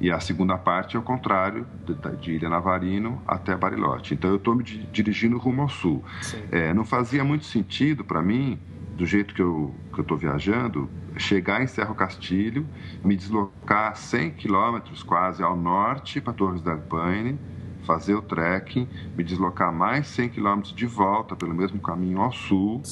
E 0.00 0.10
a 0.10 0.18
segunda 0.20 0.58
parte 0.58 0.96
é 0.96 0.98
o 0.98 1.02
contrário, 1.02 1.66
de, 1.86 2.16
de 2.16 2.32
Ilha 2.32 2.48
Navarino 2.48 3.22
até 3.26 3.56
Barilote. 3.56 4.14
Então 4.14 4.30
eu 4.30 4.36
estou 4.36 4.54
me 4.54 4.62
dirigindo 4.62 5.38
rumo 5.38 5.62
ao 5.62 5.68
sul. 5.68 6.04
É, 6.50 6.74
não 6.74 6.84
fazia 6.84 7.24
muito 7.24 7.44
sentido 7.44 8.04
para 8.04 8.20
mim, 8.20 8.58
do 8.96 9.06
jeito 9.06 9.34
que 9.34 9.42
eu 9.42 9.74
estou 9.98 10.16
viajando, 10.16 10.88
chegar 11.16 11.62
em 11.62 11.66
Cerro 11.66 11.94
Castilho, 11.94 12.66
me 13.04 13.16
deslocar 13.16 13.96
100 13.96 14.32
quilômetros 14.32 15.02
quase 15.02 15.42
ao 15.42 15.56
norte 15.56 16.20
para 16.20 16.32
Torres 16.32 16.62
del 16.62 16.78
Paine, 16.78 17.38
fazer 17.84 18.14
o 18.14 18.22
trekking, 18.22 18.88
me 19.16 19.22
deslocar 19.22 19.72
mais 19.72 20.06
100 20.08 20.30
quilômetros 20.30 20.74
de 20.74 20.86
volta 20.86 21.36
pelo 21.36 21.54
mesmo 21.54 21.80
caminho 21.80 22.20
ao 22.20 22.32
sul, 22.32 22.82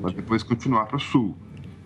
para 0.00 0.12
depois 0.12 0.42
continuar 0.42 0.86
para 0.86 0.96
o 0.96 1.00
sul. 1.00 1.36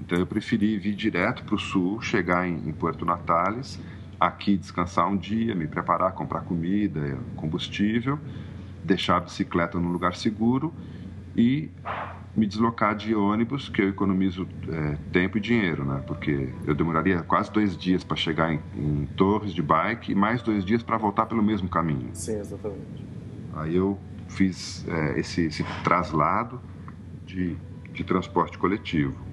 Então 0.00 0.18
eu 0.18 0.26
preferi 0.26 0.78
vir 0.78 0.94
direto 0.94 1.44
para 1.44 1.54
o 1.54 1.58
sul, 1.58 2.00
chegar 2.00 2.46
em, 2.46 2.68
em 2.68 2.72
Puerto 2.72 3.04
Natales, 3.04 3.78
aqui 4.18 4.56
descansar 4.56 5.08
um 5.08 5.16
dia, 5.16 5.54
me 5.54 5.66
preparar, 5.66 6.12
comprar 6.12 6.40
comida, 6.42 7.18
combustível, 7.36 8.18
deixar 8.84 9.16
a 9.16 9.20
bicicleta 9.20 9.78
num 9.78 9.90
lugar 9.90 10.14
seguro 10.14 10.74
e 11.36 11.70
me 12.36 12.46
deslocar 12.46 12.94
de 12.94 13.14
ônibus, 13.14 13.68
que 13.68 13.82
eu 13.82 13.88
economizo 13.88 14.46
é, 14.68 14.96
tempo 15.12 15.38
e 15.38 15.40
dinheiro, 15.40 15.84
né? 15.84 16.02
Porque 16.06 16.48
eu 16.66 16.74
demoraria 16.74 17.22
quase 17.22 17.50
dois 17.50 17.76
dias 17.76 18.04
para 18.04 18.16
chegar 18.16 18.52
em, 18.52 18.60
em, 18.76 19.06
Torres 19.16 19.52
de 19.52 19.62
bike 19.62 20.12
e 20.12 20.14
mais 20.14 20.40
dois 20.42 20.64
dias 20.64 20.82
para 20.82 20.96
voltar 20.96 21.26
pelo 21.26 21.42
mesmo 21.42 21.68
caminho. 21.68 22.10
Sim, 22.12 22.38
exatamente. 22.38 23.04
Aí 23.54 23.74
eu 23.74 23.98
fiz 24.28 24.86
é, 24.88 25.18
esse, 25.18 25.46
esse 25.46 25.64
traslado 25.82 26.60
de, 27.26 27.56
de 27.92 28.04
transporte 28.04 28.56
coletivo. 28.58 29.30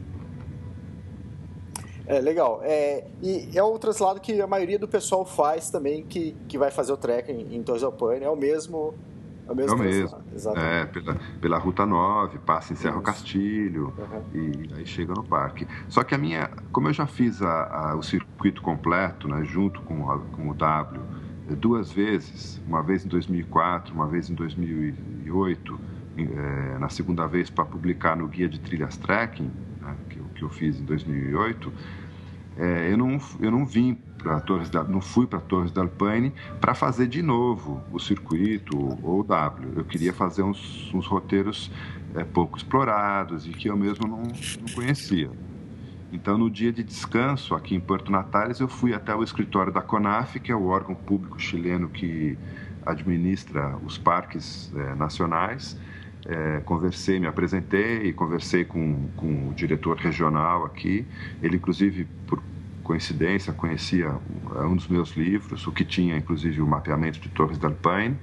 É, 2.08 2.22
legal. 2.22 2.62
É, 2.64 3.04
e 3.22 3.50
é 3.54 3.62
o 3.62 3.78
traslado 3.78 4.22
que 4.22 4.42
a 4.42 4.48
maioria 4.48 4.80
do 4.80 4.88
pessoal 4.88 5.26
faz 5.26 5.70
também, 5.70 6.04
que, 6.04 6.36
que 6.48 6.58
vai 6.58 6.72
fazer 6.72 6.94
o 6.94 6.98
trek 6.98 7.32
em, 7.32 7.56
em 7.56 7.62
Torres 7.62 7.82
del 7.82 7.92
Paine. 7.92 8.24
É 8.26 8.30
o 8.30 8.36
mesmo. 8.36 8.96
É 9.48 9.52
o 9.52 9.56
mesmo. 9.56 9.72
É 9.72 9.76
o 9.76 9.80
mesmo. 9.80 10.18
É, 10.56 10.86
pela, 10.86 11.16
pela 11.40 11.58
Ruta 11.58 11.86
9, 11.86 12.38
passa 12.40 12.74
em 12.74 12.76
Cerro 12.76 13.02
Castilho 13.02 13.94
uhum. 13.98 14.24
e 14.34 14.74
aí 14.76 14.86
chega 14.86 15.14
no 15.14 15.24
parque. 15.24 15.68
Só 15.88 16.04
que 16.04 16.14
a 16.14 16.18
minha. 16.18 16.50
Como 16.72 16.90
eu 16.90 16.94
já 16.94 17.08
fiz 17.08 17.42
a, 17.42 17.92
a, 17.92 17.96
o 17.96 18.04
circuito 18.04 18.62
completo, 18.62 19.28
né, 19.28 19.44
junto 19.44 19.82
com, 19.82 20.12
a, 20.12 20.20
com 20.20 20.50
o 20.50 20.54
W, 20.54 21.02
duas 21.56 21.92
vezes, 21.92 22.62
uma 22.68 22.84
vez 22.84 23.06
em 23.06 23.08
2004, 23.08 23.94
uma 23.94 24.08
vez 24.08 24.30
em 24.30 24.36
2008, 24.36 25.80
é, 26.18 26.78
na 26.80 26.90
segunda 26.90 27.26
vez 27.28 27.50
para 27.50 27.64
publicar 27.64 28.16
no 28.16 28.28
Guia 28.28 28.50
de 28.50 28.60
Trilhas 28.60 28.98
Trekking 28.98 29.52
né, 29.82 29.96
que, 30.10 30.18
eu, 30.18 30.26
que 30.36 30.44
eu 30.44 30.50
fiz 30.50 30.80
em 30.80 30.84
2008, 30.84 31.72
é, 32.58 32.92
eu, 32.92 32.98
não, 32.98 33.18
eu 33.40 33.52
não 33.52 33.66
vim 33.66 33.98
para 34.18 34.40
Torres 34.40 34.70
da, 34.70 34.84
não 34.84 35.02
fui 35.02 35.28
para 35.28 35.40
Torres 35.40 35.72
da 35.72 35.82
Alpine 35.82 36.34
para 36.60 36.74
fazer 36.74 37.08
de 37.08 37.22
novo 37.22 37.82
o 37.92 38.00
circuito 38.00 38.78
ou 39.04 39.22
o 39.22 39.24
W. 39.24 39.74
Eu 39.76 39.86
queria 39.86 40.14
fazer 40.14 40.44
uns, 40.44 40.92
uns 40.94 41.06
roteiros 41.06 41.72
é, 42.16 42.24
pouco 42.24 42.58
explorados 42.58 43.48
e 43.48 43.52
que 43.52 43.70
eu 43.70 43.78
mesmo 43.78 44.08
não, 44.08 44.24
não 44.24 44.74
conhecia. 44.74 45.30
Então, 46.12 46.38
no 46.38 46.50
dia 46.50 46.72
de 46.72 46.84
descanso 46.84 47.54
aqui 47.54 47.76
em 47.76 47.80
Porto 47.80 48.12
Natales, 48.12 48.60
eu 48.60 48.68
fui 48.68 48.94
até 48.94 49.14
o 49.14 49.22
escritório 49.24 49.74
da 49.74 49.82
CONAF, 49.82 50.40
que 50.40 50.52
é 50.52 50.56
o 50.56 50.68
órgão 50.68 50.96
público 50.96 51.40
chileno 51.40 51.90
que 51.90 52.38
administra 52.86 53.76
os 53.86 53.98
parques 53.98 54.72
é, 54.74 54.96
nacionais, 54.96 55.78
é, 56.26 56.62
conversei, 56.62 57.20
me 57.20 57.28
apresentei 57.28 58.12
conversei 58.14 58.66
com, 58.66 59.10
com 59.16 59.50
o 59.50 59.54
diretor 59.54 59.98
regional 59.98 60.66
aqui. 60.66 61.06
Ele, 61.42 61.58
inclusive, 61.58 62.08
por 62.26 62.42
coincidência, 62.88 63.52
conhecia 63.52 64.10
um 64.66 64.76
dos 64.76 64.88
meus 64.88 65.12
livros, 65.12 65.68
o 65.68 65.72
que 65.74 65.84
tinha, 65.84 66.16
inclusive, 66.16 66.62
o 66.62 66.66
mapeamento 66.66 67.20
de 67.20 67.28
Torres 67.28 67.58
del 67.58 67.74
Paine, 67.74 68.18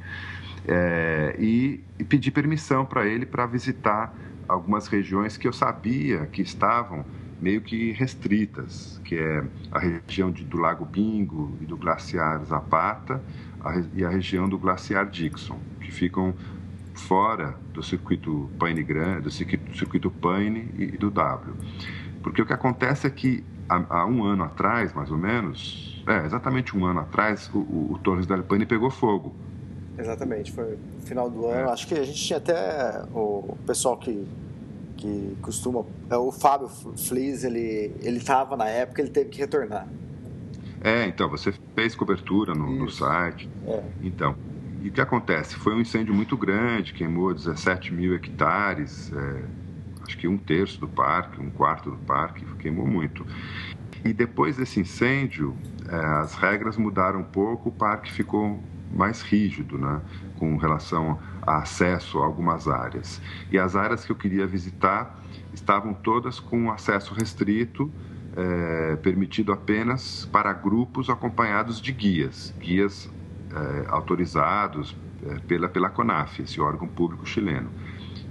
é, 0.66 1.36
e, 1.38 1.84
e 1.98 2.04
pedi 2.04 2.30
permissão 2.30 2.86
para 2.86 3.06
ele 3.06 3.26
para 3.26 3.44
visitar 3.44 4.16
algumas 4.48 4.88
regiões 4.88 5.36
que 5.36 5.46
eu 5.46 5.52
sabia 5.52 6.24
que 6.26 6.40
estavam 6.40 7.04
meio 7.42 7.60
que 7.60 7.92
restritas, 7.92 8.98
que 9.04 9.16
é 9.16 9.44
a 9.70 9.78
região 9.78 10.30
de, 10.30 10.42
do 10.44 10.56
Lago 10.56 10.86
Bingo 10.86 11.58
e 11.60 11.66
do 11.66 11.76
Glaciar 11.76 12.42
Zapata 12.46 13.22
a, 13.60 13.82
e 13.94 14.02
a 14.02 14.08
região 14.08 14.48
do 14.48 14.58
Glaciar 14.58 15.10
Dixon, 15.10 15.58
que 15.78 15.92
ficam 15.92 16.34
fora 16.94 17.54
do 17.74 17.82
circuito 17.82 18.50
Paine 18.58 18.82
Grande, 18.82 19.22
do 19.22 19.30
circuito, 19.30 19.76
circuito 19.76 20.10
Paine 20.10 20.70
e, 20.78 20.86
do 20.96 21.10
W. 21.10 21.54
Porque 22.22 22.40
o 22.40 22.46
que 22.46 22.54
acontece 22.54 23.06
é 23.06 23.10
que 23.10 23.44
há, 23.68 23.84
há, 23.88 24.06
um 24.06 24.24
ano 24.24 24.44
atrás, 24.44 24.92
mais 24.92 25.10
ou 25.10 25.18
menos, 25.18 26.02
é, 26.06 26.24
exatamente 26.24 26.76
um 26.76 26.84
ano 26.84 27.00
atrás, 27.00 27.50
o, 27.52 27.58
o, 27.58 27.92
o 27.92 27.98
Torres 27.98 28.26
del 28.26 28.42
Paine 28.42 28.66
pegou 28.66 28.90
fogo. 28.90 29.34
Exatamente, 29.98 30.52
foi 30.52 30.76
no 30.94 31.06
final 31.06 31.30
do 31.30 31.46
ano. 31.46 31.68
É. 31.68 31.72
Acho 31.72 31.86
que 31.86 31.94
a 31.94 32.02
gente 32.02 32.22
tinha 32.22 32.38
até 32.38 33.04
o 33.14 33.56
pessoal 33.66 33.96
que, 33.96 34.26
que 34.96 35.36
costuma. 35.40 35.84
É, 36.10 36.16
o 36.16 36.32
Fábio 36.32 36.68
Flies, 36.68 37.44
ele 37.44 37.92
estava 38.04 38.56
na 38.56 38.68
época, 38.68 39.00
ele 39.00 39.10
teve 39.10 39.30
que 39.30 39.38
retornar. 39.38 39.86
É, 40.80 41.06
então, 41.06 41.30
você 41.30 41.52
fez 41.74 41.94
cobertura 41.94 42.54
no, 42.54 42.70
no 42.70 42.90
site. 42.90 43.48
É. 43.66 43.82
Então, 44.02 44.36
e 44.82 44.88
o 44.90 44.92
que 44.92 45.00
acontece? 45.00 45.56
Foi 45.56 45.74
um 45.74 45.80
incêndio 45.80 46.12
muito 46.12 46.36
grande, 46.36 46.92
queimou 46.92 47.32
17 47.32 47.90
mil 47.94 48.14
hectares, 48.14 49.10
é, 49.10 49.42
acho 50.04 50.16
que 50.18 50.28
um 50.28 50.36
terço 50.36 50.80
do 50.80 50.88
parque, 50.88 51.40
um 51.40 51.50
quarto 51.50 51.90
do 51.90 51.96
parque, 51.96 52.44
queimou 52.58 52.86
muito. 52.86 53.26
E 54.04 54.12
depois 54.12 54.56
desse 54.56 54.80
incêndio, 54.80 55.56
é, 55.88 55.96
as 55.96 56.34
regras 56.34 56.76
mudaram 56.76 57.20
um 57.20 57.24
pouco, 57.24 57.70
o 57.70 57.72
parque 57.72 58.12
ficou 58.12 58.62
mais 58.92 59.22
rígido, 59.22 59.78
né, 59.78 60.00
com 60.38 60.56
relação 60.56 61.18
a 61.42 61.58
acesso 61.58 62.20
a 62.20 62.24
algumas 62.24 62.68
áreas. 62.68 63.20
E 63.50 63.58
as 63.58 63.74
áreas 63.74 64.04
que 64.04 64.12
eu 64.12 64.16
queria 64.16 64.46
visitar 64.46 65.18
estavam 65.52 65.94
todas 65.94 66.38
com 66.38 66.70
acesso 66.70 67.14
restrito, 67.14 67.90
é, 68.36 68.96
permitido 68.96 69.52
apenas 69.52 70.28
para 70.30 70.52
grupos 70.52 71.08
acompanhados 71.08 71.80
de 71.80 71.92
guias, 71.92 72.54
guias 72.58 73.10
é, 73.52 73.86
autorizados 73.88 74.94
pela, 75.46 75.68
pela 75.68 75.88
CONAF, 75.88 76.42
esse 76.42 76.60
órgão 76.60 76.86
público 76.86 77.26
chileno. 77.26 77.70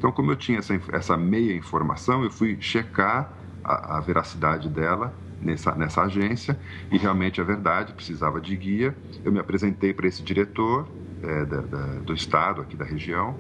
Então, 0.04 0.12
como 0.12 0.34
eu 0.34 0.36
tinha 0.36 0.60
essa, 0.60 0.78
essa 0.92 1.16
meia 1.16 1.56
informação, 1.56 2.26
eu 2.26 2.30
fui 2.30 2.58
checar 2.60 3.32
a, 3.64 3.96
a 3.96 4.02
veracidade 4.02 4.68
dela 4.68 5.14
nessa, 5.42 5.74
nessa 5.76 6.02
agência 6.02 6.60
e 6.92 6.98
realmente 6.98 7.40
é 7.40 7.44
verdade, 7.46 7.94
precisava 7.94 8.42
de 8.42 8.54
guia. 8.54 8.94
Eu 9.24 9.32
me 9.32 9.40
apresentei 9.40 9.94
para 9.94 10.06
esse 10.06 10.22
diretor 10.22 10.90
é, 11.22 11.46
da, 11.46 11.62
da, 11.62 11.86
do 12.02 12.14
estado, 12.14 12.60
aqui 12.60 12.76
da 12.76 12.84
região, 12.84 13.40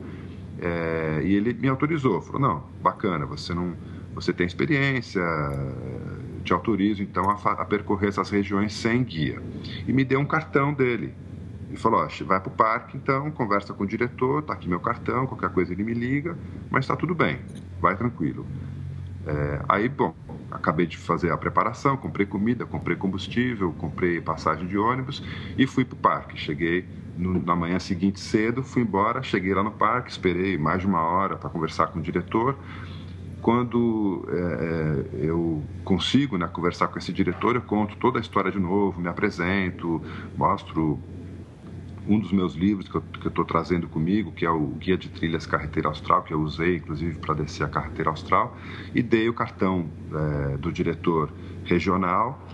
é, 0.57 1.21
e 1.25 1.35
ele 1.35 1.53
me 1.53 1.67
autorizou. 1.67 2.21
Falou: 2.21 2.39
não, 2.39 2.63
bacana, 2.81 3.25
você 3.25 3.53
não. 3.53 3.75
Você 4.15 4.31
tem 4.31 4.47
experiência, 4.47 5.21
te 6.45 6.53
autorizo 6.53 7.03
então 7.03 7.29
a, 7.29 7.33
a 7.33 7.65
percorrer 7.65 8.07
essas 8.07 8.29
regiões 8.29 8.73
sem 8.73 9.03
guia. 9.03 9.41
E 9.85 9.91
me 9.91 10.05
deu 10.05 10.19
um 10.21 10.25
cartão 10.25 10.73
dele, 10.73 11.13
e 11.73 11.77
falou: 11.77 12.07
vai 12.25 12.39
para 12.41 12.49
o 12.51 12.55
parque 12.55 12.97
então, 12.97 13.31
conversa 13.31 13.73
com 13.73 13.83
o 13.83 13.87
diretor, 13.87 14.43
tá 14.43 14.53
aqui 14.53 14.69
meu 14.69 14.79
cartão, 14.81 15.27
qualquer 15.27 15.51
coisa 15.51 15.73
ele 15.73 15.83
me 15.83 15.93
liga, 15.93 16.39
mas 16.69 16.85
está 16.85 16.95
tudo 16.97 17.15
bem, 17.15 17.43
vai 17.79 17.97
tranquilo. 17.97 18.51
É, 19.25 19.63
aí, 19.69 19.87
bom, 19.89 20.15
acabei 20.51 20.85
de 20.87 20.97
fazer 20.97 21.31
a 21.31 21.37
preparação, 21.37 21.97
comprei 21.97 22.25
comida, 22.25 22.65
comprei 22.65 22.97
combustível, 22.97 23.73
comprei 23.73 24.21
passagem 24.21 24.67
de 24.67 24.77
ônibus 24.77 25.23
e 25.57 25.65
fui 25.67 25.85
para 25.85 25.95
o 25.95 25.99
parque. 25.99 26.37
Cheguei 26.37 26.89
no, 27.15 27.41
na 27.43 27.55
manhã 27.55 27.79
seguinte 27.79 28.19
cedo, 28.19 28.63
fui 28.63 28.81
embora, 28.83 29.23
cheguei 29.23 29.53
lá 29.53 29.63
no 29.63 29.71
parque, 29.71 30.11
esperei 30.11 30.57
mais 30.57 30.81
de 30.81 30.87
uma 30.87 31.01
hora 31.03 31.37
para 31.37 31.49
conversar 31.49 31.87
com 31.87 31.99
o 31.99 32.01
diretor. 32.01 32.59
Quando 33.41 34.25
é, 34.29 35.17
é, 35.23 35.29
eu 35.29 35.69
consigo 35.83 36.37
né, 36.37 36.47
conversar 36.47 36.87
com 36.87 36.97
esse 36.99 37.11
diretor, 37.11 37.55
eu 37.55 37.61
conto 37.61 37.97
toda 37.97 38.17
a 38.19 38.21
história 38.21 38.51
de 38.51 38.59
novo, 38.59 39.01
me 39.01 39.09
apresento, 39.09 40.01
mostro 40.35 41.05
um 42.05 42.19
dos 42.19 42.31
meus 42.31 42.53
livros 42.55 42.87
que 42.89 42.95
eu 42.97 43.29
estou 43.29 43.45
trazendo 43.45 43.87
comigo, 43.89 44.33
que 44.33 44.45
é 44.45 44.49
o 44.51 44.75
Guia 44.75 44.97
de 44.97 45.09
Trilhas 45.09 45.45
Carreteira 45.45 45.87
Austral, 45.89 46.23
que 46.23 46.33
eu 46.33 46.41
usei 46.41 46.77
inclusive 46.77 47.17
para 47.19 47.33
descer 47.35 47.63
a 47.63 47.69
carreteira 47.69 48.09
austral, 48.09 48.57
e 48.93 49.01
dei 49.03 49.29
o 49.29 49.33
cartão 49.33 49.95
é, 50.53 50.57
do 50.57 50.71
diretor 50.71 51.35
regional. 51.63 52.45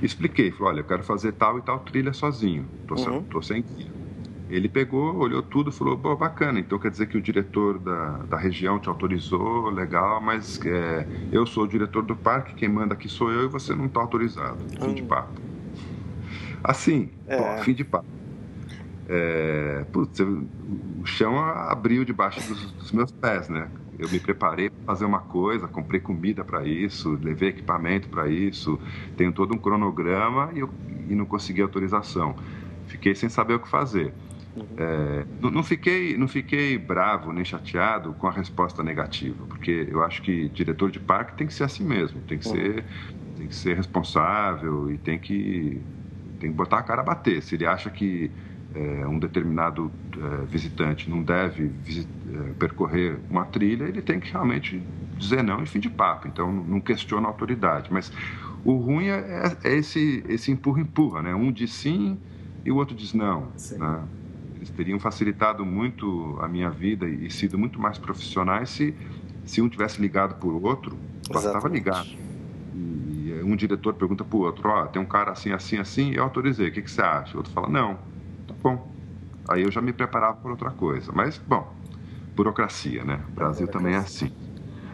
Expliquei, 0.00 0.52
falei: 0.52 0.72
olha, 0.74 0.80
eu 0.80 0.86
quero 0.86 1.02
fazer 1.04 1.32
tal 1.34 1.58
e 1.58 1.62
tal 1.62 1.80
trilha 1.84 2.12
sozinho, 2.12 2.72
estou 2.82 2.98
uhum. 2.98 3.42
sem 3.42 3.62
guia. 3.62 3.94
ele 4.48 4.68
pegou, 4.68 5.16
olhou 5.16 5.42
tudo, 5.42 5.72
falou, 5.72 5.98
Pô, 6.00 6.16
bacana, 6.16 6.60
então 6.60 6.78
quer 6.78 6.90
dizer 6.90 7.06
que 7.08 7.16
o 7.16 7.22
diretor 7.22 7.78
da, 7.80 8.24
da 8.26 8.36
região 8.38 8.80
te 8.80 8.88
autorizou, 8.88 9.70
legal, 9.70 10.20
mas 10.20 10.60
é, 10.64 11.08
eu 11.30 11.46
sou 11.46 11.64
o 11.64 11.68
diretor 11.68 12.04
do 12.04 12.16
parque, 12.16 12.54
quem 12.54 12.68
manda 12.68 12.94
aqui 12.94 13.08
sou 13.08 13.30
eu 13.32 13.44
e 13.46 13.48
você 13.48 13.74
não 13.74 13.86
está 13.86 14.00
autorizado. 14.00 14.66
Fim 14.82 14.92
Hum. 14.92 14.94
de 14.94 15.02
papo. 15.02 15.40
Assim, 16.62 17.18
É. 17.26 17.36
pô, 17.36 17.56
fim 17.56 17.74
de 17.74 17.84
papo. 17.84 18.08
É, 19.06 19.84
putz, 19.92 20.18
eu- 20.18 20.50
o 21.00 21.04
chão 21.04 21.38
abriu 21.38 22.04
debaixo 22.04 22.42
dos, 22.42 22.72
dos 22.72 22.92
meus 22.92 23.12
pés, 23.12 23.48
né? 23.48 23.70
Eu 23.98 24.08
me 24.08 24.18
preparei 24.20 24.70
para 24.70 24.80
fazer 24.86 25.04
uma 25.04 25.20
coisa, 25.20 25.68
comprei 25.68 26.00
comida 26.00 26.44
para 26.44 26.66
isso, 26.66 27.12
levei 27.22 27.50
equipamento 27.50 28.08
para 28.08 28.28
isso, 28.28 28.80
tenho 29.16 29.32
todo 29.32 29.54
um 29.54 29.58
cronograma 29.58 30.50
e, 30.54 30.60
eu, 30.60 30.74
e 30.88 31.14
não 31.14 31.26
consegui 31.26 31.60
autorização. 31.62 32.36
Fiquei 32.86 33.14
sem 33.14 33.28
saber 33.28 33.54
o 33.54 33.60
que 33.60 33.68
fazer. 33.68 34.16
É, 34.76 35.26
não, 35.38 35.50
não 35.50 35.62
fiquei, 35.62 36.16
não 36.18 36.28
fiquei 36.28 36.76
bravo 36.78 37.32
nem 37.32 37.44
chateado 37.44 38.14
com 38.14 38.26
a 38.26 38.30
resposta 38.32 38.82
negativa, 38.82 39.46
porque 39.46 39.86
eu 39.90 40.02
acho 40.02 40.22
que 40.22 40.48
diretor 40.50 40.90
de 40.90 40.98
parque 41.00 41.36
tem 41.36 41.46
que 41.46 41.54
ser 41.54 41.64
assim 41.64 41.84
mesmo, 41.84 42.22
tem 42.22 42.38
que 42.38 42.46
ser, 42.46 42.86
tem 43.36 43.48
que 43.48 43.54
ser 43.54 43.76
responsável 43.76 44.90
e 44.90 44.98
tem 44.98 45.18
que, 45.18 45.86
tem 46.38 46.50
que 46.50 46.56
botar 46.56 46.78
a 46.78 46.82
cara 46.82 47.02
a 47.02 47.04
bater. 47.04 47.42
Se 47.42 47.54
ele 47.54 47.66
acha 47.66 47.90
que 47.90 48.34
é, 48.74 49.06
um 49.06 49.18
determinado 49.18 49.90
é, 50.16 50.44
visitante 50.46 51.08
não 51.08 51.22
deve 51.22 51.70
é, 51.86 52.52
percorrer 52.58 53.18
uma 53.30 53.44
trilha, 53.44 53.84
ele 53.84 54.02
tem 54.02 54.18
que 54.18 54.30
realmente 54.30 54.82
dizer 55.16 55.42
não 55.42 55.62
e 55.62 55.66
fim 55.66 55.78
de 55.78 55.88
papo. 55.88 56.26
Então, 56.26 56.52
não 56.52 56.80
questiona 56.80 57.28
a 57.28 57.30
autoridade. 57.30 57.92
Mas 57.92 58.12
o 58.64 58.76
ruim 58.76 59.08
é, 59.08 59.56
esse, 59.64 60.24
esse 60.28 60.50
empurra-empurra, 60.50 61.22
né? 61.22 61.34
Um 61.34 61.52
diz 61.52 61.72
sim 61.72 62.18
e 62.64 62.72
o 62.72 62.76
outro 62.76 62.96
diz 62.96 63.14
não. 63.14 63.48
Né? 63.78 64.02
Eles 64.56 64.70
teriam 64.70 64.98
facilitado 64.98 65.64
muito 65.64 66.38
a 66.40 66.48
minha 66.48 66.70
vida 66.70 67.06
e 67.08 67.30
sido 67.30 67.58
muito 67.58 67.80
mais 67.80 67.98
profissionais 67.98 68.70
se, 68.70 68.94
se 69.44 69.60
um 69.60 69.68
tivesse 69.68 70.00
ligado 70.00 70.36
por 70.36 70.52
outro, 70.64 70.96
estava 71.30 71.68
ligado. 71.68 72.08
E 72.74 73.40
um 73.44 73.54
diretor 73.54 73.94
pergunta 73.94 74.24
para 74.24 74.36
o 74.36 74.40
outro, 74.40 74.68
ó, 74.68 74.86
tem 74.86 75.00
um 75.00 75.06
cara 75.06 75.30
assim, 75.32 75.52
assim, 75.52 75.76
assim, 75.76 76.12
eu 76.12 76.22
autorizei, 76.22 76.68
o 76.68 76.72
que, 76.72 76.82
que 76.82 76.90
você 76.90 77.02
acha? 77.02 77.34
O 77.34 77.38
outro 77.38 77.52
fala, 77.52 77.68
não, 77.68 77.98
tá 78.46 78.54
bom. 78.62 78.94
Aí 79.48 79.62
eu 79.62 79.70
já 79.70 79.80
me 79.80 79.92
preparava 79.92 80.36
por 80.38 80.50
outra 80.50 80.70
coisa. 80.70 81.12
Mas, 81.12 81.38
bom, 81.46 81.74
burocracia, 82.36 83.04
né? 83.04 83.24
O 83.30 83.34
Brasil 83.34 83.68
também 83.68 83.94
é 83.94 83.98
assim. 83.98 84.32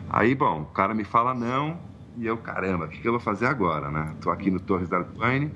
Aí, 0.09 0.35
bom, 0.35 0.63
o 0.63 0.67
cara 0.67 0.95
me 0.95 1.05
fala 1.05 1.35
não, 1.35 1.81
e 2.17 2.27
eu, 2.27 2.39
caramba, 2.39 2.87
o 2.87 2.89
que, 2.89 3.01
que 3.01 3.09
eu 3.09 3.13
vou 3.13 3.21
fazer 3.21 3.47
agora, 3.47 3.91
né? 3.91 4.17
Tô 4.21 4.31
aqui 4.31 4.51
no 4.51 4.61
Torres 4.61 4.89
da 4.89 4.99
Alpine, 4.99 5.53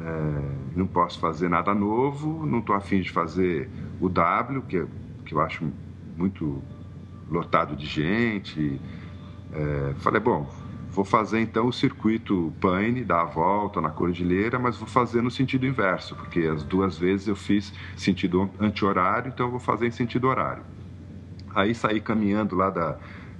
é, 0.00 0.76
não 0.76 0.86
posso 0.86 1.18
fazer 1.18 1.48
nada 1.48 1.74
novo, 1.74 2.44
não 2.46 2.58
estou 2.60 2.74
afim 2.74 3.00
de 3.00 3.10
fazer 3.10 3.70
o 4.00 4.08
W, 4.08 4.62
que, 4.62 4.86
que 5.24 5.34
eu 5.34 5.40
acho 5.40 5.72
muito 6.16 6.62
lotado 7.28 7.76
de 7.76 7.86
gente. 7.86 8.80
É, 9.52 9.94
falei, 9.96 10.20
bom, 10.20 10.48
vou 10.92 11.04
fazer 11.04 11.40
então 11.40 11.66
o 11.66 11.72
circuito 11.72 12.52
Paine, 12.60 13.02
dar 13.02 13.22
a 13.22 13.24
volta 13.24 13.80
na 13.80 13.90
Cordilheira, 13.90 14.58
mas 14.58 14.76
vou 14.76 14.86
fazer 14.86 15.22
no 15.22 15.30
sentido 15.30 15.66
inverso, 15.66 16.14
porque 16.14 16.40
as 16.40 16.62
duas 16.62 16.96
vezes 16.98 17.26
eu 17.26 17.34
fiz 17.34 17.72
sentido 17.96 18.48
anti-horário, 18.60 19.30
então 19.34 19.46
eu 19.46 19.50
vou 19.50 19.60
fazer 19.60 19.86
em 19.86 19.90
sentido 19.90 20.28
horário. 20.28 20.62
Aí 21.54 21.74
saí 21.74 22.00
caminhando 22.00 22.54
lá 22.54 22.70
da, 22.70 22.96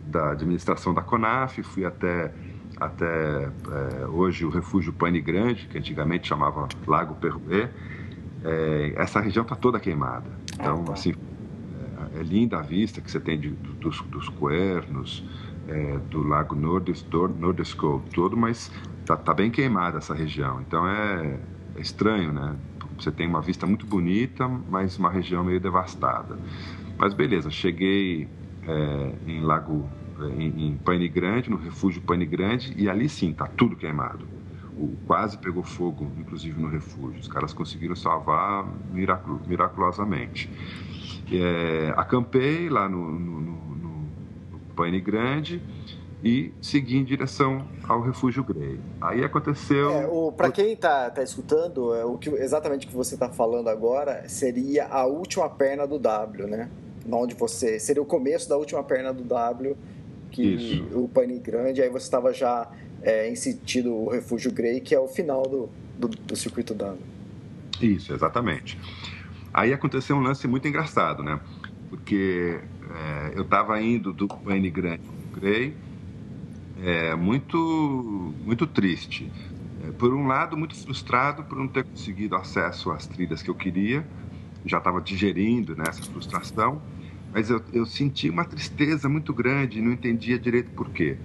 da 0.07 0.33
administração 0.33 0.93
da 0.93 1.03
CONAF, 1.03 1.63
fui 1.63 1.85
até 1.85 2.33
até 2.81 3.05
é, 3.45 4.07
hoje 4.07 4.45
o 4.45 4.51
refúgio 4.51 4.93
Pane 4.93 5.21
Grande, 5.21 5.69
que 5.69 5.79
antigamente 5.79 6.27
chamava 6.27 6.67
Lago 6.87 7.15
Perruê. 7.15 7.69
É, 8.45 8.95
essa 8.97 9.21
região 9.21 9.45
está 9.45 9.55
toda 9.55 9.79
queimada. 9.79 10.29
Então, 10.55 10.81
Ah, 10.81 10.87
tá. 10.87 10.93
assim, 10.95 11.15
é, 12.17 12.21
é 12.21 12.23
linda 12.25 12.59
a 12.59 12.63
vista 12.63 13.01
que 13.01 13.09
você 13.11 13.21
tem 13.21 13.39
de, 13.39 13.51
dos, 13.51 14.01
dos 14.03 14.29
Cuernos, 14.31 15.25
é, 15.69 15.99
do 16.11 16.23
Lago 16.23 16.55
Nordes, 16.55 17.05
Nordesco 17.39 18.03
todo, 18.15 18.37
mas 18.37 18.71
tá, 19.05 19.17
tá 19.17 19.35
bem 19.35 19.51
queimada 19.51 19.99
essa 19.99 20.15
região. 20.15 20.61
Então 20.61 20.87
é, 20.87 21.39
é 21.77 21.81
estranho, 21.81 22.33
né? 22.33 22.57
Você 22.99 23.11
tem 23.11 23.27
uma 23.27 23.41
vista 23.41 23.67
muito 23.67 23.87
bonita, 23.87 24.47
mas 24.47 24.99
uma 24.99 25.11
região 25.11 25.43
meio 25.43 25.61
devastada. 25.61 26.39
Mas 26.99 27.15
beleza, 27.15 27.51
cheguei 27.51 28.29
é, 28.67 29.13
em 29.27 29.41
Lago 29.41 29.89
em, 30.31 30.69
em 30.69 30.77
Pane 30.77 31.09
Grande, 31.09 31.51
no 31.51 31.57
refúgio 31.57 32.03
Pane 32.03 32.27
Grande, 32.27 32.75
e 32.77 32.89
ali 32.89 33.09
sim, 33.09 33.33
tá 33.33 33.47
tudo 33.47 33.77
queimado. 33.77 34.27
O, 34.77 34.97
quase 35.07 35.39
pegou 35.39 35.63
fogo, 35.63 36.11
inclusive 36.17 36.61
no 36.61 36.69
refúgio. 36.69 37.21
Os 37.21 37.29
caras 37.29 37.53
conseguiram 37.53 37.95
salvar 37.95 38.67
miracu 38.91 39.41
miraculosamente. 39.47 40.51
É, 41.31 41.93
acampei 41.97 42.69
lá 42.69 42.89
no, 42.89 43.19
no, 43.19 43.41
no 43.41 43.82
Pane 44.75 45.01
Grande 45.01 45.63
e 46.25 46.53
segui 46.61 46.97
em 46.97 47.05
direção 47.05 47.67
ao 47.89 48.01
refúgio 48.01 48.45
Grey. 48.45 48.79
Aí 49.01 49.25
aconteceu. 49.25 49.91
É, 49.91 50.07
o, 50.07 50.31
pra 50.31 50.51
quem 50.53 50.77
tá, 50.77 51.11
tá 51.11 51.23
escutando, 51.23 51.95
é, 51.95 52.05
o 52.05 52.17
que, 52.17 52.31
exatamente 52.31 52.87
o 52.87 52.91
que 52.91 52.95
você 52.95 53.17
tá 53.17 53.29
falando 53.29 53.69
agora 53.69 54.29
seria 54.29 54.87
a 54.87 55.05
última 55.05 55.49
perna 55.51 55.87
do 55.87 55.99
W, 55.99 56.47
né? 56.47 56.71
Onde 57.11 57.35
você. 57.35 57.81
Seria 57.81 58.01
o 58.01 58.07
começo 58.07 58.49
da 58.49 58.57
última 58.57 58.83
perna 58.85 59.13
do 59.13 59.25
W, 59.25 59.77
que 60.31 60.43
Isso. 60.43 60.99
o 60.99 61.09
Pane 61.09 61.39
Grande, 61.41 61.83
aí 61.83 61.89
você 61.89 62.05
estava 62.05 62.33
já 62.33 62.71
é, 63.03 63.29
em 63.29 63.35
sentido 63.35 63.93
o 63.93 64.09
Refúgio 64.09 64.53
Grey, 64.53 64.81
que 64.81 64.95
é 64.95 65.01
o 65.01 65.09
final 65.09 65.43
do, 65.43 65.69
do, 65.99 66.09
do 66.09 66.37
circuito 66.37 66.73
W. 66.73 67.01
Isso, 67.81 68.13
exatamente. 68.15 68.79
Aí 69.53 69.73
aconteceu 69.73 70.17
um 70.17 70.21
lance 70.21 70.47
muito 70.47 70.69
engraçado, 70.69 71.23
né? 71.23 71.41
Porque 71.91 72.61
é, 72.93 73.33
eu 73.39 73.43
estava 73.43 73.81
indo 73.83 74.13
do 74.13 74.29
Pane 74.29 74.71
Grande 74.71 75.01
Grey, 75.33 75.83
é, 76.75 77.15
muito, 77.15 77.57
muito 78.41 78.67
triste. 78.67 79.33
É, 79.79 79.93
por 79.93 80.13
um 80.15 80.27
lado, 80.27 80.57
muito 80.57 80.75
frustrado 80.77 81.45
por 81.45 81.59
não 81.59 81.69
ter 81.69 81.85
conseguido 81.85 82.37
acesso 82.37 82.91
às 82.91 83.07
trilhas 83.07 83.43
que 83.43 83.51
eu 83.51 83.55
queria, 83.55 84.11
já 84.65 84.79
estava 84.79 85.01
digerindo 85.03 85.77
né, 85.77 85.89
essa 85.89 86.07
frustração, 86.07 86.87
mas 87.31 87.51
eu, 87.51 87.65
eu 87.73 87.87
senti 87.87 88.31
uma 88.31 88.45
tristeza 88.45 89.09
muito 89.09 89.35
grande, 89.35 89.81
não 89.83 89.93
entendia 89.93 90.39
direito 90.39 90.73
por 90.73 90.91
quê. 90.93 91.23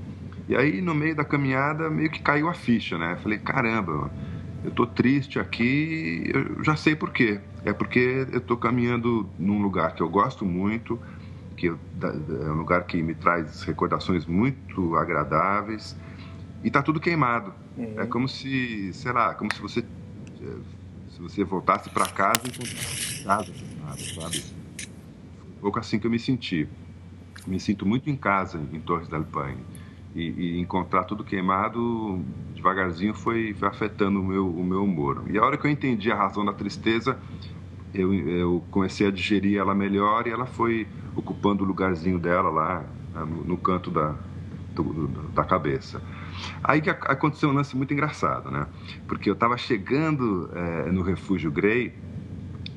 E 0.47 0.56
aí, 0.56 0.82
no 0.82 0.95
meio 0.95 1.15
da 1.15 1.25
caminhada, 1.25 1.89
meio 1.89 2.10
que 2.12 2.21
caiu 2.21 2.49
a 2.49 2.53
ficha, 2.53 2.97
né? 2.97 3.17
Falei, 3.17 3.38
caramba, 3.39 4.15
eu 4.63 4.71
tô 4.71 4.88
triste 4.88 5.39
aqui, 5.39 6.23
eu 6.34 6.63
já 6.63 6.75
sei 6.75 6.95
por 6.95 7.12
quê. 7.12 7.41
É 7.63 7.73
porque 7.73 7.99
eu 8.32 8.41
tô 8.41 8.58
caminhando 8.58 9.34
num 9.38 9.62
lugar 9.62 9.93
que 9.95 10.01
eu 10.03 10.10
gosto 10.10 10.45
muito, 10.45 11.01
que 11.58 11.65
eu, 11.65 11.80
é 12.02 12.52
um 12.52 12.56
lugar 12.56 12.86
que 12.86 13.02
me 13.02 13.15
traz 13.15 13.63
recordações 13.63 14.26
muito 14.26 14.96
agradáveis, 14.96 15.98
e 16.63 16.72
tá 16.72 16.82
tudo 16.82 17.00
queimado. 17.00 17.54
Uhum. 17.76 18.00
É 18.00 18.06
como 18.06 18.30
se, 18.30 18.93
sei 18.93 19.12
lá, 19.12 19.34
como 19.34 19.54
se 19.54 19.60
você 19.60 19.80
eh, 20.41 20.78
se 21.17 21.22
você 21.22 21.43
voltasse 21.43 21.89
para 21.89 22.06
casa 22.06 22.41
e 22.46 22.50
encontrasse 22.50 23.24
casa 23.24 23.52
queimada, 23.52 23.98
sabe? 23.98 24.43
Um 25.58 25.62
pouco 25.62 25.80
assim 25.80 25.98
que 26.00 26.06
eu 26.06 26.12
me 26.12 26.20
senti. 26.20 26.70
Me 27.48 27.60
sinto 27.60 27.86
muito 27.86 28.10
em 28.10 28.15
casa 28.15 28.62
em 28.72 28.80
Torres 28.80 29.08
del 29.08 29.24
Paine. 29.24 29.63
E, 30.13 30.30
e 30.30 30.60
encontrar 30.60 31.06
tudo 31.06 31.24
queimado 31.24 32.24
devagarzinho 32.54 33.13
foi, 33.13 33.54
foi 33.54 33.67
afetando 33.67 34.20
o 34.20 34.24
meu, 34.24 34.48
o 34.48 34.63
meu 34.63 34.84
humor. 34.84 35.24
E 35.28 35.38
a 35.38 35.43
hora 35.43 35.58
que 35.58 35.65
eu 35.65 35.72
entendi 35.72 36.12
a 36.12 36.15
razão 36.15 36.46
da 36.46 36.54
tristeza, 36.54 37.17
eu, 37.93 38.13
eu 38.30 38.67
comecei 38.71 39.08
a 39.08 39.12
digerir 39.12 39.58
ela 39.60 39.73
melhor 39.76 40.28
e 40.28 40.32
ela 40.32 40.45
foi 40.45 40.88
ocupando 41.15 41.63
o 41.63 41.67
lugarzinho 41.67 42.19
dela 42.19 42.50
lá 42.50 42.80
né, 43.13 43.26
no, 43.26 43.43
no 43.43 43.58
canto 43.58 43.89
da, 43.91 44.17
do, 44.76 45.08
da 45.34 45.43
cabeça. 45.43 46.04
Aí 46.63 46.82
que 46.82 46.89
ac- 46.89 47.06
aconteceu 47.10 47.50
um 47.50 47.54
lance 47.54 47.76
muito 47.76 47.93
engraçado, 47.93 48.52
né? 48.52 48.67
Porque 49.08 49.30
eu 49.30 49.34
estava 49.34 49.58
chegando 49.58 50.50
eh, 50.54 50.91
no 50.91 51.02
Refúgio 51.02 51.52
Grey 51.52 51.93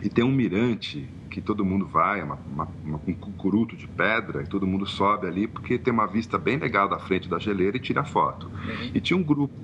e 0.03 0.09
tem 0.09 0.25
um 0.25 0.33
mirante 0.33 1.15
que 1.31 1.41
todo 1.41 1.65
mundo 1.65 1.87
vai, 1.87 2.23
uma, 2.23 2.37
uma, 2.47 2.69
uma- 2.83 3.03
um 3.07 3.15
cucuruto 3.15 3.77
de 3.77 3.87
pedra, 3.87 4.43
e 4.43 4.47
todo 4.47 4.67
mundo 4.67 4.87
sobe 4.87 5.27
ali 5.27 5.47
porque 5.47 5.79
tem 5.79 5.93
uma 5.93 6.07
vista 6.07 6.39
bem 6.39 6.57
legal 6.59 6.89
da 6.89 6.99
frente 6.99 7.29
da 7.29 7.39
geleira 7.39 7.77
e 7.77 7.81
tira 7.81 8.05
foto. 8.05 8.51
E 8.95 9.01
tinha 9.01 9.17
um 9.17 9.23
grupo 9.23 9.55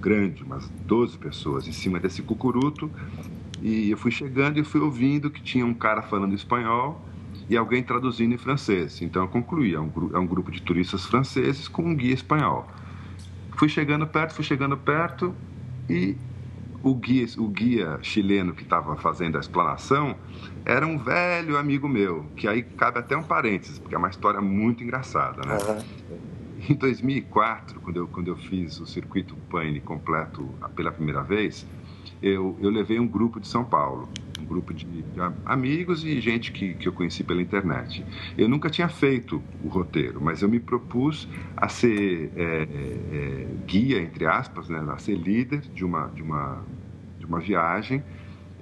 grande, 0.00 0.42
umas 0.42 0.68
12 0.86 1.16
pessoas, 1.18 1.68
em 1.68 1.72
cima 1.72 2.00
desse 2.00 2.22
cucuruto, 2.22 2.92
e 3.62 3.90
eu 3.90 3.96
fui 3.96 4.10
chegando 4.10 4.58
e 4.58 4.64
fui 4.64 4.80
ouvindo 4.80 5.30
que 5.30 5.40
tinha 5.40 5.64
um 5.64 5.72
cara 5.72 6.02
falando 6.02 6.34
espanhol 6.34 7.00
e 7.48 7.56
alguém 7.56 7.82
traduzindo 7.82 8.34
em 8.34 8.38
francês. 8.38 9.00
Então 9.00 9.22
eu 9.22 9.28
concluí, 9.28 9.74
é 9.74 9.80
um, 9.80 9.90
é 10.12 10.18
um 10.18 10.26
grupo 10.26 10.50
de 10.50 10.60
turistas 10.60 11.06
franceses 11.06 11.68
com 11.68 11.82
um 11.82 11.94
guia 11.94 12.12
espanhol. 12.12 12.68
Fui 13.56 13.68
chegando 13.68 14.04
perto, 14.06 14.34
fui 14.34 14.44
chegando 14.44 14.76
perto 14.76 15.32
e 15.88 16.16
o 16.82 16.92
guia, 16.94 17.26
o 17.38 17.46
guia 17.46 17.98
chileno 18.02 18.52
que 18.52 18.64
estava 18.64 18.96
fazendo 18.96 19.36
a 19.36 19.40
explanação 19.40 20.16
era 20.64 20.84
um 20.84 20.98
velho 20.98 21.56
amigo 21.56 21.88
meu, 21.88 22.26
que 22.34 22.48
aí 22.48 22.62
cabe 22.62 22.98
até 22.98 23.16
um 23.16 23.22
parênteses, 23.22 23.78
porque 23.78 23.94
é 23.94 23.98
uma 23.98 24.08
história 24.08 24.40
muito 24.40 24.82
engraçada, 24.82 25.42
né? 25.46 25.56
Aham. 25.56 25.84
Em 26.68 26.74
2004, 26.74 27.80
quando 27.80 27.96
eu, 27.96 28.08
quando 28.08 28.28
eu 28.28 28.36
fiz 28.36 28.78
o 28.80 28.86
circuito 28.86 29.36
Paine 29.50 29.80
completo 29.80 30.48
pela 30.76 30.92
primeira 30.92 31.22
vez, 31.22 31.66
eu, 32.22 32.56
eu 32.60 32.70
levei 32.70 32.98
um 32.98 33.06
grupo 33.06 33.40
de 33.40 33.48
São 33.48 33.64
Paulo, 33.64 34.08
um 34.40 34.44
grupo 34.44 34.72
de, 34.72 34.84
de 34.84 35.20
amigos 35.44 36.04
e 36.04 36.20
gente 36.20 36.52
que, 36.52 36.74
que 36.74 36.88
eu 36.88 36.92
conheci 36.92 37.24
pela 37.24 37.42
internet. 37.42 38.04
Eu 38.36 38.48
nunca 38.48 38.70
tinha 38.70 38.88
feito 38.88 39.42
o 39.60 39.68
roteiro, 39.68 40.20
mas 40.20 40.42
eu 40.42 40.48
me 40.48 40.60
propus 40.60 41.28
a 41.56 41.68
ser 41.68 42.32
é, 42.36 42.62
é, 42.62 43.46
guia, 43.66 43.98
entre 43.98 44.26
aspas, 44.26 44.68
né, 44.68 44.78
a 44.88 44.98
ser 44.98 45.16
líder 45.16 45.60
de 45.74 45.84
uma, 45.84 46.08
de 46.08 46.22
uma, 46.22 46.64
de 47.18 47.26
uma 47.26 47.40
viagem 47.40 48.02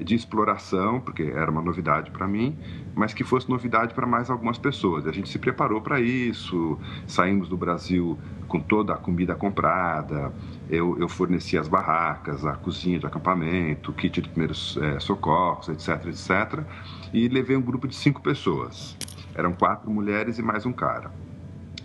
de 0.03 0.15
exploração, 0.15 1.01
porque 1.01 1.23
era 1.23 1.51
uma 1.51 1.63
novidade 1.63 2.11
para 2.11 2.27
mim, 2.27 2.57
mas 2.95 3.13
que 3.15 3.23
fosse 3.23 3.49
novidade 3.49 3.95
para 3.95 4.07
mais 4.07 4.31
algumas 4.31 4.59
pessoas. 4.59 5.07
A 5.07 5.13
gente 5.13 5.29
se 5.29 5.39
preparou 5.39 5.81
para 5.81 6.01
isso, 6.01 6.79
saímos 7.07 7.49
do 7.49 7.57
Brasil 7.57 8.19
com 8.49 8.59
toda 8.59 8.95
a 8.95 8.97
comida 8.97 9.35
comprada, 9.35 10.33
eu, 10.69 10.99
eu 10.99 11.09
forneci 11.09 11.57
as 11.57 11.69
barracas, 11.69 12.45
a 12.45 12.55
cozinha 12.55 12.99
de 12.99 13.07
acampamento, 13.07 13.93
kit 13.93 14.21
de 14.21 14.29
primeiros 14.29 14.77
é, 14.77 14.99
socorros, 14.99 15.69
etc, 15.69 16.07
etc, 16.07 16.65
e 17.13 17.29
levei 17.29 17.57
um 17.57 17.63
grupo 17.63 17.87
de 17.87 17.95
cinco 17.95 18.21
pessoas. 18.21 18.97
Eram 19.35 19.53
quatro 19.53 19.91
mulheres 19.91 20.39
e 20.39 20.43
mais 20.43 20.67
um 20.67 20.73
cara. 20.73 21.13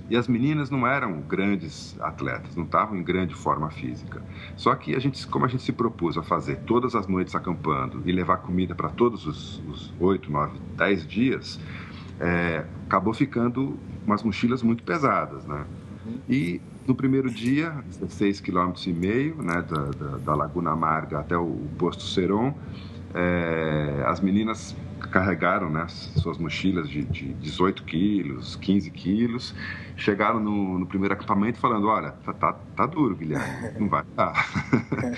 E 0.09 0.15
as 0.15 0.27
meninas 0.27 0.69
não 0.69 0.85
eram 0.85 1.19
grandes 1.21 1.99
atletas, 1.99 2.55
não 2.55 2.63
estavam 2.63 2.95
em 2.97 3.03
grande 3.03 3.33
forma 3.33 3.69
física. 3.71 4.21
Só 4.55 4.75
que 4.75 4.95
a 4.95 4.99
gente, 4.99 5.25
como 5.27 5.45
a 5.45 5.47
gente 5.47 5.63
se 5.63 5.71
propôs 5.71 6.17
a 6.17 6.23
fazer 6.23 6.57
todas 6.57 6.95
as 6.95 7.07
noites 7.07 7.33
acampando 7.33 8.03
e 8.05 8.11
levar 8.11 8.37
comida 8.37 8.75
para 8.75 8.89
todos 8.89 9.25
os 9.25 9.93
oito, 9.99 10.31
nove, 10.31 10.59
dez 10.77 11.07
dias, 11.07 11.59
é, 12.19 12.65
acabou 12.85 13.13
ficando 13.13 13.77
umas 14.05 14.21
mochilas 14.23 14.61
muito 14.61 14.83
pesadas, 14.83 15.45
né? 15.45 15.65
E 16.29 16.61
no 16.87 16.93
primeiro 16.93 17.29
dia, 17.29 17.83
16 17.99 18.39
km 18.41 18.73
e 18.85 18.93
meio, 18.93 19.41
né, 19.41 19.63
da, 19.67 19.85
da, 19.85 20.17
da 20.17 20.35
Laguna 20.35 20.71
Amarga 20.71 21.19
até 21.19 21.35
o 21.35 21.57
posto 21.79 22.03
Seron, 22.03 22.53
é, 23.13 24.03
as 24.05 24.19
meninas 24.19 24.75
carregaram 25.07 25.69
né, 25.69 25.87
suas 25.87 26.37
mochilas 26.37 26.89
de, 26.89 27.03
de 27.03 27.33
18 27.33 27.83
quilos, 27.83 28.55
15 28.55 28.91
quilos, 28.91 29.55
chegaram 29.95 30.39
no, 30.39 30.79
no, 30.79 30.85
primeiro 30.85 31.13
acampamento 31.13 31.59
falando, 31.59 31.87
olha, 31.87 32.11
tá, 32.11 32.33
tá, 32.33 32.53
tá 32.53 32.85
duro, 32.85 33.15
Guilherme, 33.15 33.79
não 33.79 33.89
vai 33.89 34.03
dar. 34.15 34.33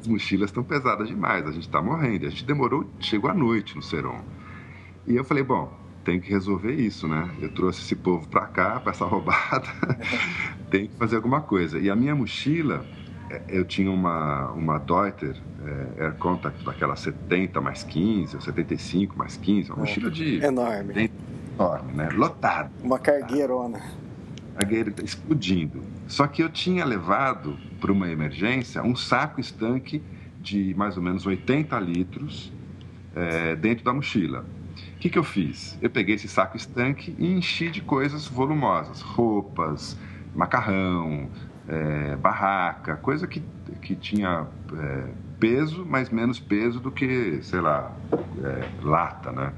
As 0.00 0.06
mochilas 0.06 0.50
estão 0.50 0.62
pesadas 0.62 1.08
demais, 1.08 1.46
a 1.46 1.52
gente 1.52 1.66
está 1.66 1.80
morrendo. 1.80 2.26
A 2.26 2.30
gente 2.30 2.44
demorou, 2.44 2.88
chegou 3.00 3.30
à 3.30 3.34
noite 3.34 3.76
no 3.76 3.82
Seron. 3.82 4.22
E 5.06 5.16
eu 5.16 5.24
falei, 5.24 5.42
bom, 5.42 5.72
tem 6.04 6.20
que 6.20 6.30
resolver 6.30 6.72
isso, 6.72 7.06
né? 7.06 7.28
Eu 7.40 7.50
trouxe 7.50 7.82
esse 7.82 7.94
povo 7.94 8.26
para 8.28 8.46
cá, 8.46 8.80
para 8.80 8.92
essa 8.92 9.04
roubada, 9.06 9.68
tem 10.70 10.86
que 10.88 10.96
fazer 10.96 11.16
alguma 11.16 11.42
coisa. 11.42 11.78
E 11.78 11.90
a 11.90 11.96
minha 11.96 12.14
mochila, 12.14 12.84
eu 13.48 13.64
tinha 13.64 13.90
uma, 13.90 14.50
uma 14.52 14.78
Deuter 14.78 15.36
é, 15.98 16.04
Air 16.04 16.14
Contact 16.14 16.64
daquela 16.64 16.96
70 16.96 17.60
mais 17.60 17.82
15, 17.82 18.36
ou 18.36 18.42
75 18.42 19.16
mais 19.18 19.36
15, 19.36 19.70
uma 19.70 19.78
é, 19.78 19.80
mochila 19.80 20.10
de... 20.10 20.42
Enorme. 20.42 21.10
Enorme, 21.58 21.92
né? 21.92 22.08
Lotada. 22.14 22.70
Uma 22.82 22.98
cargueirona. 22.98 23.80
Cargueira 24.56 24.92
explodindo. 25.02 25.82
Só 26.06 26.26
que 26.26 26.42
eu 26.42 26.48
tinha 26.48 26.84
levado 26.84 27.56
para 27.80 27.92
uma 27.92 28.08
emergência 28.08 28.82
um 28.82 28.96
saco 28.96 29.40
estanque 29.40 30.02
de 30.40 30.74
mais 30.74 30.96
ou 30.96 31.02
menos 31.02 31.26
80 31.26 31.78
litros 31.80 32.52
é, 33.14 33.54
dentro 33.56 33.84
da 33.84 33.92
mochila. 33.92 34.44
O 34.94 34.98
que, 35.00 35.10
que 35.10 35.18
eu 35.18 35.24
fiz? 35.24 35.78
Eu 35.80 35.90
peguei 35.90 36.14
esse 36.14 36.28
saco 36.28 36.56
estanque 36.56 37.14
e 37.18 37.32
enchi 37.32 37.70
de 37.70 37.80
coisas 37.80 38.26
volumosas, 38.26 39.00
roupas, 39.00 39.96
macarrão, 40.34 41.28
é, 41.68 42.16
barraca, 42.16 42.96
coisa 42.96 43.26
que, 43.26 43.42
que 43.82 43.94
tinha 43.94 44.46
é, 44.76 45.04
peso, 45.38 45.84
mas 45.86 46.10
menos 46.10 46.40
peso 46.40 46.80
do 46.80 46.90
que, 46.90 47.40
sei 47.42 47.60
lá, 47.60 47.92
é, 48.42 48.68
lata, 48.82 49.30
né? 49.30 49.52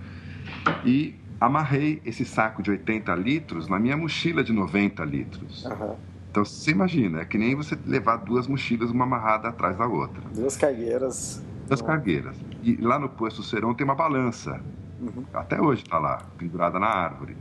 E 0.85 1.15
amarrei 1.41 2.03
esse 2.05 2.25
saco 2.25 2.63
de 2.63 2.71
80 2.71 3.15
litros 3.15 3.69
na 3.69 3.79
minha 3.79 3.97
mochila 3.97 4.43
de 4.43 4.53
90 4.53 5.05
litros. 5.05 5.65
Uhum. 5.65 5.97
Então 6.31 6.45
você 6.45 6.71
imagina, 6.71 7.21
é 7.21 7.25
que 7.25 7.39
nem 7.39 7.55
você 7.55 7.77
levar 7.87 8.19
duas 8.19 8.47
mochilas, 8.47 8.91
uma 8.91 9.05
amarrada 9.05 9.49
atrás 9.49 9.77
da 9.77 9.87
outra. 9.87 10.23
Duas 10.35 10.57
cargueiras. 10.57 11.43
Duas 11.67 11.83
cargueiras. 11.83 12.37
E 12.63 12.77
lá 12.77 12.99
no 12.99 13.09
posto 13.09 13.43
Serão 13.43 13.75
tem 13.75 13.85
uma 13.85 13.95
balança. 13.95 14.61
Uhum. 15.01 15.25
Até 15.33 15.61
hoje 15.61 15.83
está 15.83 15.99
lá, 15.99 16.23
pendurada 16.37 16.79
na 16.79 16.87
árvore, 16.87 17.37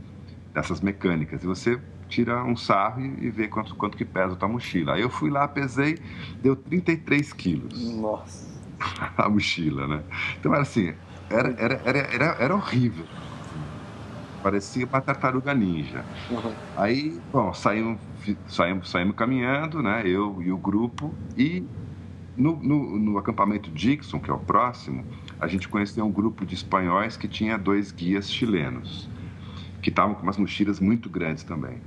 dessas 0.54 0.80
mecânicas. 0.80 1.42
E 1.44 1.46
você 1.46 1.78
tira 2.10 2.44
um 2.44 2.56
sarro 2.56 3.00
e, 3.00 3.30
vê 3.30 3.48
quanto, 3.48 3.74
quanto 3.76 3.96
que 3.96 4.04
pesa 4.04 4.34
a 4.34 4.36
tua 4.36 4.48
mochila. 4.48 4.94
Aí 4.94 5.02
eu 5.02 5.08
fui 5.08 5.30
lá, 5.30 5.48
pesei, 5.48 5.98
deu 6.42 6.56
33 6.56 7.32
quilos. 7.32 7.94
Nossa. 7.94 8.50
a 9.16 9.28
mochila, 9.28 9.86
né? 9.86 10.02
Então 10.38 10.52
era 10.52 10.62
assim, 10.62 10.92
era, 11.30 11.54
era, 11.58 11.80
era, 11.84 11.98
era, 11.98 12.24
era 12.38 12.54
horrível. 12.54 13.04
Parecia 14.42 14.86
uma 14.86 15.00
tartaruga 15.00 15.54
ninja. 15.54 16.04
Uhum. 16.30 16.52
Aí, 16.76 17.20
bom, 17.30 17.52
saímos, 17.52 17.98
saímos, 18.48 18.90
saímos 18.90 19.14
caminhando, 19.14 19.82
né? 19.82 20.02
Eu 20.06 20.40
e 20.42 20.50
o 20.50 20.56
grupo, 20.56 21.14
e 21.36 21.62
no, 22.36 22.56
no, 22.56 22.98
no, 22.98 23.18
acampamento 23.18 23.70
Dixon, 23.70 24.18
que 24.18 24.30
é 24.30 24.34
o 24.34 24.38
próximo, 24.38 25.04
a 25.38 25.46
gente 25.46 25.68
conheceu 25.68 26.04
um 26.06 26.10
grupo 26.10 26.46
de 26.46 26.54
espanhóis 26.54 27.16
que 27.16 27.28
tinha 27.28 27.58
dois 27.58 27.92
guias 27.92 28.30
chilenos, 28.30 29.08
que 29.82 29.90
estavam 29.90 30.14
com 30.14 30.22
umas 30.22 30.38
mochilas 30.38 30.80
muito 30.80 31.10
grandes 31.10 31.44
também. 31.44 31.78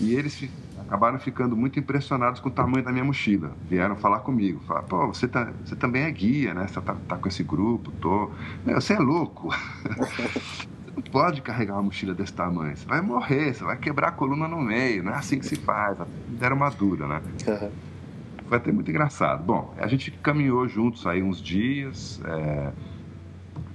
E 0.00 0.14
eles 0.14 0.48
acabaram 0.78 1.18
ficando 1.18 1.56
muito 1.56 1.78
impressionados 1.78 2.40
com 2.40 2.48
o 2.48 2.52
tamanho 2.52 2.84
da 2.84 2.92
minha 2.92 3.04
mochila. 3.04 3.52
Vieram 3.68 3.96
falar 3.96 4.20
comigo, 4.20 4.60
falaram, 4.66 4.86
pô, 4.86 5.06
você, 5.06 5.26
tá, 5.26 5.52
você 5.64 5.74
também 5.76 6.02
é 6.02 6.10
guia, 6.10 6.54
né? 6.54 6.66
Você 6.66 6.80
tá, 6.80 6.96
tá 7.08 7.16
com 7.16 7.28
esse 7.28 7.42
grupo, 7.42 7.90
tô... 7.92 8.30
Meu, 8.64 8.80
você 8.80 8.94
é 8.94 8.98
louco. 8.98 9.48
você 9.96 10.30
não 10.94 11.02
pode 11.02 11.42
carregar 11.42 11.74
uma 11.74 11.84
mochila 11.84 12.14
desse 12.14 12.32
tamanho. 12.32 12.76
Você 12.76 12.86
vai 12.86 13.00
morrer, 13.00 13.54
você 13.54 13.64
vai 13.64 13.76
quebrar 13.76 14.08
a 14.08 14.12
coluna 14.12 14.46
no 14.46 14.60
meio. 14.60 15.02
Não 15.02 15.12
é 15.12 15.16
assim 15.16 15.38
que 15.38 15.46
se 15.46 15.56
faz. 15.56 15.98
Deram 16.28 16.56
uma 16.56 16.70
dura, 16.70 17.06
né? 17.06 17.22
Foi 18.48 18.58
até 18.58 18.70
muito 18.70 18.90
engraçado. 18.90 19.42
Bom, 19.42 19.74
a 19.78 19.86
gente 19.86 20.10
caminhou 20.10 20.68
juntos 20.68 21.06
aí 21.06 21.22
uns 21.22 21.40
dias, 21.40 22.20
é... 22.24 22.72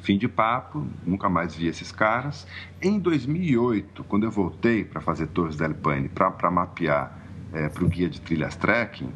fim 0.02 0.18
de 0.18 0.28
papo, 0.28 0.86
nunca 1.06 1.30
mais 1.30 1.56
vi 1.56 1.68
esses 1.68 1.92
caras. 1.92 2.48
Em 2.82 3.00
2008, 3.00 4.04
quando 4.06 4.24
eu 4.24 4.32
voltei 4.32 4.84
para 4.84 5.02
fazer 5.02 5.28
Torres 5.28 5.56
del 5.56 5.74
Paine, 5.74 6.10
para 6.10 6.52
mapear 6.52 7.18
é, 7.54 7.68
para 7.70 7.84
o 7.84 7.88
guia 7.88 8.10
de 8.10 8.22
trilhas 8.22 8.56
trekking, 8.56 9.12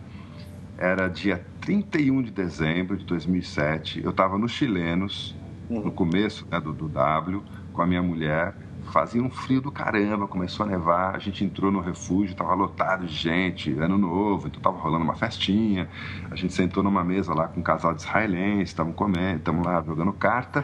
era 0.77 1.07
dia 1.07 1.45
31 1.61 2.23
de 2.23 2.31
dezembro 2.31 2.97
de 2.97 3.05
2007. 3.05 4.03
Eu 4.03 4.09
estava 4.09 4.37
nos 4.37 4.51
Chilenos, 4.51 5.35
no 5.69 5.91
começo 5.91 6.45
né, 6.51 6.59
do, 6.59 6.73
do 6.73 6.87
W, 6.87 7.41
com 7.71 7.81
a 7.81 7.87
minha 7.87 8.03
mulher 8.03 8.55
fazia 8.93 9.23
um 9.23 9.29
frio 9.29 9.59
do 9.59 9.71
caramba, 9.71 10.27
começou 10.27 10.67
a 10.67 10.69
nevar, 10.69 11.15
a 11.15 11.19
gente 11.19 11.43
entrou 11.43 11.71
no 11.71 11.81
refúgio, 11.81 12.33
estava 12.33 12.53
lotado 12.53 13.07
de 13.07 13.15
gente, 13.15 13.73
ano 13.79 13.97
novo, 13.97 14.45
então 14.45 14.59
estava 14.59 14.77
rolando 14.77 15.03
uma 15.03 15.15
festinha, 15.15 15.89
a 16.29 16.35
gente 16.35 16.53
sentou 16.53 16.83
numa 16.83 17.03
mesa 17.03 17.33
lá 17.33 17.47
com 17.47 17.59
um 17.59 17.63
casal 17.63 17.95
de 17.95 18.03
israelenses, 18.03 18.69
estavam 18.69 18.93
comendo, 18.93 19.37
estamos 19.37 19.65
lá 19.65 19.81
jogando 19.81 20.13
carta, 20.13 20.63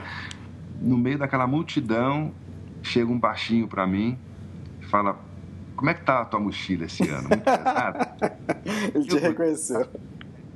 no 0.80 0.96
meio 0.96 1.18
daquela 1.18 1.48
multidão, 1.48 2.32
chega 2.84 3.12
um 3.12 3.20
baixinho 3.20 3.68
para 3.68 3.88
mim 3.88 4.16
e 4.80 4.86
fala, 4.86 5.18
como 5.76 5.90
é 5.90 5.96
que 5.96 6.04
tá 6.04 6.22
a 6.22 6.26
tua 6.26 6.40
mochila 6.40 6.86
esse 6.86 7.10
ano? 7.10 7.30
Muito 7.30 7.44
pesada? 7.44 8.16
Ele 8.94 9.06
te 9.06 9.18
reconheceu. 9.18 9.88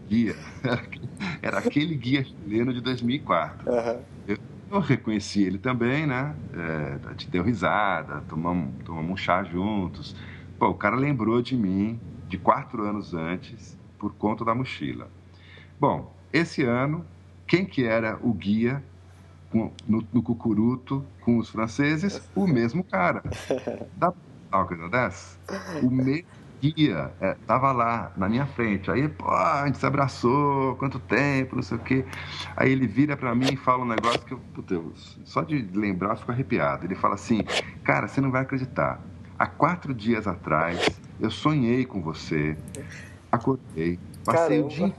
Guia, 0.08 0.36
era, 1.42 1.58
aquele 1.58 1.96
guia 1.96 2.24
chileno 2.24 2.72
de 2.72 2.82
2004. 2.82 3.72
Uhum. 3.72 4.00
Eu, 4.28 4.38
eu 4.74 4.80
reconheci 4.80 5.44
ele 5.44 5.60
também, 5.60 6.08
né? 6.08 6.36
É, 6.54 7.08
a 7.08 7.12
gente 7.12 7.30
deu 7.30 7.44
risada, 7.44 8.22
tomamos, 8.28 8.74
tomamos 8.84 9.12
um 9.12 9.18
chá 9.18 9.44
juntos. 9.44 10.16
Pô, 10.58 10.70
o 10.70 10.74
cara 10.74 10.96
lembrou 10.96 11.42
de 11.42 11.56
mim 11.56 12.00
de 12.28 12.38
quatro 12.38 12.84
anos 12.84 13.14
antes 13.14 13.78
por 14.00 14.14
conta 14.16 14.44
da 14.44 14.56
mochila. 14.56 15.08
Bom, 15.80 16.12
esse 16.32 16.64
ano, 16.64 17.06
quem 17.48 17.66
que 17.66 17.86
era 17.86 18.18
o 18.24 18.34
guia 18.34 18.84
com, 19.52 19.72
no, 19.88 20.04
no 20.12 20.24
Cucuruto 20.24 21.06
com 21.22 21.38
os 21.38 21.50
franceses? 21.50 22.28
O 22.36 22.48
mesmo 22.48 22.84
cara. 22.84 23.22
Dá 23.96 24.12
uma 24.52 24.66
coisa 24.66 24.90
dessa? 24.90 25.38
O 25.84 25.90
mesmo 25.92 26.26
guia 26.72 27.12
é, 27.20 27.36
tava 27.46 27.72
lá 27.72 28.12
na 28.16 28.30
minha 28.30 28.46
frente. 28.46 28.90
Aí, 28.90 29.10
pô, 29.10 29.30
a 29.30 29.66
gente 29.66 29.78
se 29.78 29.86
abraçou, 29.86 30.76
quanto 30.76 31.00
tempo, 31.00 31.58
não 31.58 31.64
sei 31.64 31.78
o 31.78 31.82
quê. 31.82 32.06
Aí 32.56 32.72
ele 32.72 32.88
vira 32.88 33.18
para 33.18 33.36
mim 33.36 33.48
e 33.52 33.58
fala 33.58 33.84
um 33.84 33.88
negócio 33.88 34.22
que 34.22 34.34
eu, 34.34 34.40
puta, 34.54 34.74
eu, 34.74 34.94
só 35.26 35.42
de 35.42 35.68
lembrar 35.74 36.12
eu 36.12 36.18
fico 36.18 36.32
arrepiado. 36.32 36.86
Ele 36.86 36.96
fala 36.96 37.16
assim: 37.16 37.42
Cara, 37.84 38.08
você 38.08 38.22
não 38.22 38.32
vai 38.32 38.44
acreditar. 38.44 39.02
Há 39.38 39.48
quatro 39.48 39.94
dias 39.94 40.28
atrás, 40.28 40.90
eu 41.20 41.30
sonhei 41.30 41.86
com 41.86 42.02
você, 42.02 42.56
acordei, 43.32 44.00
passei 44.24 44.62
Caramba. 44.62 44.66
o 44.66 44.70
dia 44.70 44.94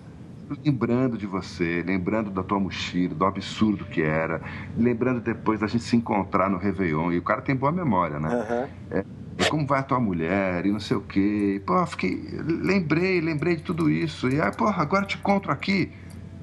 lembrando 0.63 1.17
de 1.17 1.27
você, 1.27 1.83
lembrando 1.87 2.31
da 2.31 2.43
tua 2.43 2.61
mochila, 2.61 3.15
do 3.15 3.25
absurdo 3.25 3.87
que 3.87 4.03
era, 4.03 4.43
lembrando 4.77 5.21
depois 5.21 5.61
da 5.61 5.67
gente 5.67 5.85
se 5.85 5.97
encontrar 5.97 6.51
no 6.51 6.59
Réveillon. 6.59 7.13
E 7.13 7.19
o 7.19 7.23
cara 7.23 7.41
tem 7.41 7.57
boa 7.57 7.73
memória, 7.73 8.21
né? 8.21 8.29
Uhum. 8.29 8.69
É, 8.99 9.05
como 9.49 9.67
vai 9.67 9.81
a 9.81 9.83
tua 9.83 10.01
mulher 10.01 10.67
e 10.67 10.73
não 10.73 10.81
sei 10.81 10.97
o 10.97 11.01
quê. 11.01 11.61
Pô, 11.65 11.85
fiquei, 11.87 12.23
lembrei, 12.43 13.21
lembrei 13.21 13.57
de 13.57 13.63
tudo 13.63 13.91
isso. 13.91 14.29
E 14.29 14.41
aí, 14.41 14.51
porra, 14.53 14.83
agora 14.83 15.07
te 15.07 15.17
encontro 15.17 15.51
aqui. 15.51 15.91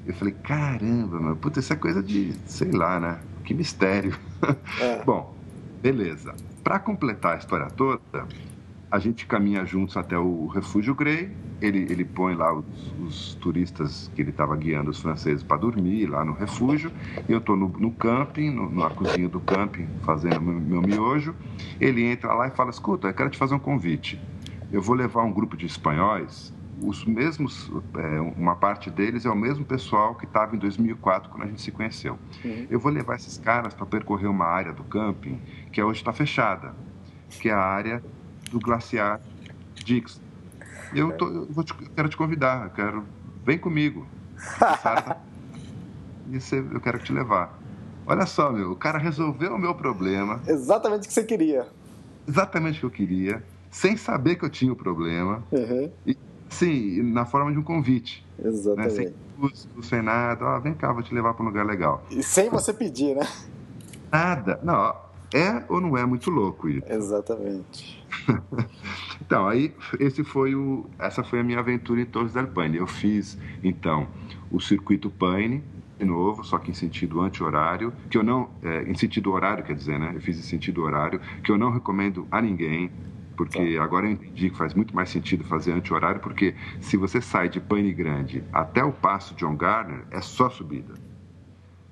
Eu 0.06 0.14
falei, 0.14 0.34
caramba, 0.42 1.20
meu, 1.20 1.36
puta, 1.36 1.60
isso 1.60 1.72
é 1.72 1.76
coisa 1.76 2.02
de, 2.02 2.32
sei 2.46 2.70
lá, 2.72 2.98
né? 2.98 3.18
Que 3.44 3.54
mistério. 3.54 4.16
É. 4.80 5.04
Bom, 5.04 5.36
beleza. 5.80 6.34
Para 6.64 6.80
completar 6.80 7.36
a 7.36 7.38
história 7.38 7.68
toda, 7.68 8.00
a 8.92 8.98
gente 8.98 9.24
caminha 9.24 9.64
juntos 9.64 9.96
até 9.96 10.18
o 10.18 10.48
Refúgio 10.48 10.94
Grey. 10.94 11.34
Ele, 11.62 11.86
ele 11.90 12.04
põe 12.04 12.34
lá 12.34 12.52
os, 12.52 12.66
os 13.00 13.34
turistas 13.36 14.10
que 14.14 14.20
ele 14.20 14.28
estava 14.28 14.54
guiando, 14.54 14.90
os 14.90 15.00
franceses, 15.00 15.42
para 15.42 15.56
dormir 15.56 16.04
lá 16.04 16.22
no 16.22 16.34
refúgio. 16.34 16.92
Eu 17.26 17.38
estou 17.38 17.56
no, 17.56 17.68
no, 17.68 17.90
camping, 17.90 18.50
no, 18.50 18.68
na 18.70 18.90
cozinha 18.90 19.30
do 19.30 19.40
camping, 19.40 19.88
fazendo 20.02 20.42
meu, 20.42 20.60
meu 20.60 20.82
miojo. 20.82 21.34
Ele 21.80 22.04
entra 22.04 22.34
lá 22.34 22.48
e 22.48 22.50
fala: 22.50 22.68
Escuta, 22.68 23.08
eu 23.08 23.14
quero 23.14 23.30
te 23.30 23.38
fazer 23.38 23.54
um 23.54 23.58
convite. 23.58 24.20
Eu 24.70 24.82
vou 24.82 24.94
levar 24.94 25.22
um 25.22 25.32
grupo 25.32 25.56
de 25.56 25.64
espanhóis 25.64 26.52
os 26.82 27.04
mesmos, 27.04 27.70
é, 27.94 28.20
uma 28.20 28.56
parte 28.56 28.90
deles 28.90 29.24
é 29.24 29.30
o 29.30 29.36
mesmo 29.36 29.64
pessoal 29.64 30.16
que 30.16 30.24
estava 30.24 30.56
em 30.56 30.58
2004 30.58 31.30
quando 31.30 31.44
a 31.44 31.46
gente 31.46 31.62
se 31.62 31.70
conheceu. 31.70 32.18
Uhum. 32.44 32.66
Eu 32.68 32.80
vou 32.80 32.90
levar 32.90 33.14
esses 33.14 33.38
caras 33.38 33.72
para 33.72 33.86
percorrer 33.86 34.28
uma 34.28 34.46
área 34.46 34.72
do 34.72 34.82
camping 34.82 35.40
que 35.70 35.80
hoje 35.80 36.00
está 36.00 36.12
fechada, 36.12 36.74
que 37.28 37.48
é 37.48 37.52
a 37.52 37.60
área 37.60 38.02
do 38.52 38.60
glaciar 38.60 39.20
Dix. 39.84 40.20
Eu, 40.94 41.12
tô, 41.12 41.26
eu 41.26 41.46
vou 41.46 41.64
te, 41.64 41.74
quero 41.74 42.08
te 42.08 42.16
convidar, 42.16 42.66
eu 42.66 42.70
quero 42.70 43.04
vem 43.44 43.58
comigo. 43.58 44.06
e 46.30 46.40
você, 46.40 46.58
eu 46.58 46.80
quero 46.80 46.98
te 46.98 47.12
levar. 47.12 47.58
Olha 48.06 48.26
só, 48.26 48.52
meu, 48.52 48.72
o 48.72 48.76
cara 48.76 48.98
resolveu 48.98 49.54
o 49.54 49.58
meu 49.58 49.74
problema. 49.74 50.40
Exatamente 50.46 51.04
o 51.04 51.08
que 51.08 51.14
você 51.14 51.24
queria. 51.24 51.66
Exatamente 52.28 52.78
o 52.78 52.80
que 52.80 52.86
eu 52.86 52.90
queria, 52.90 53.42
sem 53.70 53.96
saber 53.96 54.36
que 54.36 54.44
eu 54.44 54.50
tinha 54.50 54.72
o 54.72 54.76
problema. 54.76 55.42
Uhum. 55.50 55.90
E 56.06 56.16
Sim, 56.52 57.02
na 57.12 57.24
forma 57.24 57.50
de 57.50 57.58
um 57.58 57.62
convite. 57.62 58.24
Exatamente. 58.38 58.88
Né? 58.88 59.04
Sem 59.04 59.14
custo, 59.40 59.82
sem 59.82 60.02
nada. 60.02 60.44
Ó, 60.44 60.60
vem 60.60 60.74
cá, 60.74 60.92
vou 60.92 61.02
te 61.02 61.14
levar 61.14 61.32
para 61.32 61.42
um 61.44 61.48
lugar 61.48 61.64
legal. 61.64 62.04
E 62.10 62.22
sem 62.22 62.50
você 62.50 62.74
pedir, 62.74 63.16
né? 63.16 63.26
Nada. 64.12 64.60
Não, 64.62 64.94
é 65.34 65.64
ou 65.68 65.80
não 65.80 65.96
é 65.96 66.04
muito 66.04 66.30
louco 66.30 66.68
isso? 66.68 66.86
Exatamente. 66.86 68.01
então, 69.20 69.48
aí 69.48 69.74
esse 69.98 70.22
foi 70.22 70.54
o, 70.54 70.86
essa 70.98 71.22
foi 71.22 71.40
a 71.40 71.42
minha 71.42 71.58
aventura 71.58 72.00
em 72.00 72.04
Torres 72.04 72.32
del 72.32 72.48
Paine. 72.48 72.76
Eu 72.76 72.86
fiz, 72.86 73.38
então, 73.62 74.08
o 74.50 74.60
circuito 74.60 75.10
Paine, 75.10 75.62
de 75.98 76.04
novo, 76.04 76.44
só 76.44 76.58
que 76.58 76.70
em 76.70 76.74
sentido 76.74 77.20
anti-horário, 77.20 77.92
que 78.10 78.18
eu 78.18 78.22
não, 78.22 78.50
é, 78.62 78.82
em 78.82 78.94
sentido 78.94 79.32
horário, 79.32 79.64
quer 79.64 79.74
dizer, 79.74 79.98
né? 79.98 80.12
Eu 80.14 80.20
fiz 80.20 80.38
em 80.38 80.42
sentido 80.42 80.82
horário, 80.82 81.20
que 81.42 81.50
eu 81.50 81.58
não 81.58 81.70
recomendo 81.70 82.26
a 82.30 82.40
ninguém 82.40 82.90
porque 83.36 83.76
tá. 83.76 83.82
agora 83.82 84.06
eu 84.06 84.12
entendi 84.12 84.50
que 84.50 84.56
faz 84.56 84.74
muito 84.74 84.94
mais 84.94 85.08
sentido 85.08 85.44
fazer 85.44 85.72
anti-horário, 85.72 86.20
porque 86.20 86.54
se 86.80 86.96
você 86.96 87.20
sai 87.20 87.48
de 87.48 87.60
Pane 87.60 87.92
Grande 87.92 88.44
até 88.52 88.84
o 88.84 88.92
passo 88.92 89.34
John 89.34 89.56
Garner, 89.56 90.04
é 90.10 90.20
só 90.20 90.48
subida. 90.48 90.94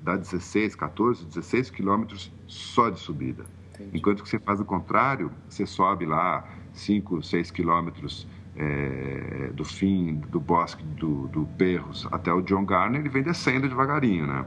Dá 0.00 0.16
16, 0.16 0.74
14, 0.76 1.26
16 1.26 1.70
quilômetros 1.70 2.32
só 2.46 2.88
de 2.88 2.98
subida. 2.98 3.44
Entendi. 3.80 3.98
Enquanto 3.98 4.22
que 4.22 4.28
você 4.28 4.38
faz 4.38 4.60
o 4.60 4.64
contrário, 4.64 5.32
você 5.48 5.66
sobe 5.66 6.06
lá 6.06 6.44
5, 6.72 7.22
6 7.22 7.50
quilômetros 7.50 8.26
é, 8.56 9.50
do 9.54 9.64
fim 9.64 10.16
do 10.16 10.40
bosque 10.40 10.84
do, 10.84 11.28
do 11.28 11.46
Perros 11.46 12.06
até 12.10 12.32
o 12.32 12.42
John 12.42 12.64
Garner, 12.64 13.00
ele 13.00 13.08
vem 13.08 13.22
descendo 13.22 13.68
devagarinho, 13.68 14.26
né? 14.26 14.46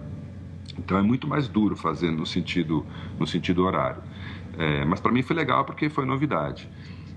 Então 0.78 0.98
é 0.98 1.02
muito 1.02 1.28
mais 1.28 1.48
duro 1.48 1.76
fazer 1.76 2.12
no 2.12 2.26
sentido, 2.26 2.86
no 3.19 3.28
sentido 3.28 3.63
horário. 3.63 4.02
É, 4.58 4.86
mas 4.86 5.00
para 5.00 5.12
mim 5.12 5.22
foi 5.24 5.36
legal 5.36 5.65
porque 5.65 5.89
foi 5.89 6.06
novidade. 6.06 6.69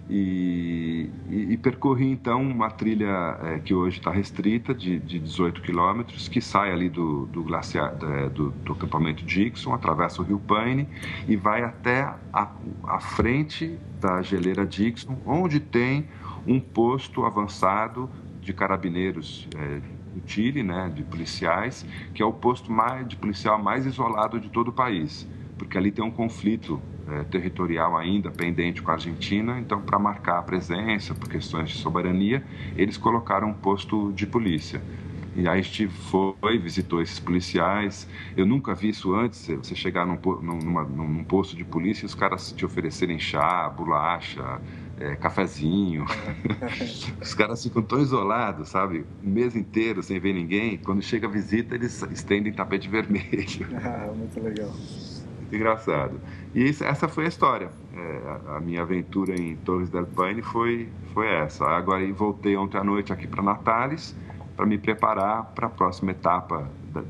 E, 0.09 1.11
e, 1.29 1.53
e 1.53 1.57
percorri 1.57 2.09
então 2.09 2.41
uma 2.41 2.71
trilha 2.71 3.39
é, 3.43 3.59
que 3.59 3.75
hoje 3.75 3.99
está 3.99 4.11
restrita, 4.11 4.73
de, 4.73 5.01
de 5.01 5.19
18 5.19 5.61
quilômetros, 5.63 6.29
que 6.29 6.41
sai 6.41 6.71
ali 6.71 6.89
do, 6.89 7.27
do, 7.27 7.43
glaciar, 7.43 7.97
do, 8.33 8.51
do, 8.51 8.73
acampamento 8.73 9.25
Dixon, 9.25 9.75
atravessa 9.75 10.23
o 10.23 10.25
rio 10.25 10.39
Paine 10.39 10.89
e 11.27 11.35
vai 11.35 11.65
até 11.65 12.03
a, 12.33 12.53
a 12.85 13.01
frente 13.01 13.79
da 14.01 14.23
geleira 14.23 14.65
Dixon, 14.65 15.19
onde 15.27 15.59
tem 15.59 16.07
um 16.47 16.61
posto 16.61 17.25
avançado 17.25 18.09
de 18.41 18.53
carabineiros 18.53 19.49
é, 19.57 19.81
do 20.15 20.23
Chile, 20.25 20.63
né, 20.63 20.91
de 20.95 21.03
policiais, 21.03 21.85
que 22.15 22.23
é 22.23 22.25
o 22.25 22.33
posto 22.33 22.71
mais, 22.71 23.09
de 23.09 23.17
policial 23.17 23.61
mais 23.61 23.85
isolado 23.85 24.39
de 24.39 24.49
todo 24.49 24.69
o 24.69 24.73
país, 24.73 25.27
porque 25.59 25.77
ali 25.79 25.91
tem 25.93 26.05
um 26.05 26.11
conflito 26.11 26.83
é, 27.07 27.25
territorial 27.25 27.97
ainda 27.97 28.31
pendente 28.31 28.83
com 28.83 28.91
a 28.91 28.95
Argentina, 28.95 29.59
então, 29.61 29.81
para 29.81 29.99
marcar 29.99 30.39
a 30.39 30.43
presença, 30.43 31.15
por 31.15 31.29
questões 31.29 31.71
de 31.71 31.77
soberania, 31.77 32.45
eles 32.77 32.97
colocaram 32.97 33.49
um 33.49 33.55
posto 33.55 34.13
de 34.13 34.27
polícia. 34.27 34.83
E 35.35 35.47
aí 35.47 35.59
a 35.59 35.63
gente 35.63 35.87
foi, 35.89 36.59
visitou 36.59 37.03
esses 37.03 37.21
policiais. 37.21 38.09
Eu 38.35 38.47
nunca 38.47 38.75
vi 38.75 38.89
isso 38.89 39.15
antes, 39.15 39.47
você 39.49 39.75
chegar 39.75 40.07
num, 40.07 40.19
numa, 40.41 40.83
num 40.85 41.25
posto 41.25 41.55
de 41.55 41.65
polícia 41.65 42.05
e 42.05 42.07
os 42.07 42.15
caras 42.15 42.53
te 42.53 42.65
oferecerem 42.65 43.19
chá, 43.19 43.69
bolacha, 43.69 44.63
é, 44.97 45.15
cafezinho. 45.17 46.07
os 47.21 47.35
caras 47.35 47.63
ficam 47.63 47.83
tão 47.83 48.01
isolados, 48.01 48.71
sabe? 48.71 49.07
O 49.23 49.29
mês 49.29 49.55
inteiro 49.55 50.03
sem 50.03 50.19
ver 50.19 50.33
ninguém. 50.33 50.79
Quando 50.79 51.03
chega 51.03 51.27
a 51.27 51.31
visita, 51.31 51.75
eles 51.75 52.03
estendem 52.11 52.53
tapete 52.53 52.89
vermelho. 52.89 53.27
Ah, 53.83 54.13
muito 54.15 54.41
legal. 54.41 54.83
Muito 55.47 55.55
engraçado. 55.55 56.21
E 56.55 56.69
isso, 56.69 56.85
essa 56.85 57.07
foi 57.07 57.27
a 57.27 57.29
história. 57.29 57.71
É, 57.95 58.57
a 58.57 58.61
minha 58.61 58.83
aventura 58.83 59.35
em 59.41 59.57
Torres 59.57 59.89
del 59.89 60.07
Paine 60.07 60.43
foi, 60.43 60.89
foi 61.15 61.29
essa. 61.29 61.65
Agora 61.65 62.05
voltei 62.13 62.57
ontem 62.57 62.79
à 62.79 62.85
noite 62.85 63.13
aqui 63.13 63.27
para 63.27 63.43
Natales 63.43 64.15
para 64.57 64.67
me 64.67 64.79
preparar 64.79 65.45
para 65.55 65.67
a 65.67 65.71
próxima 65.71 66.13
etapa 66.13 66.69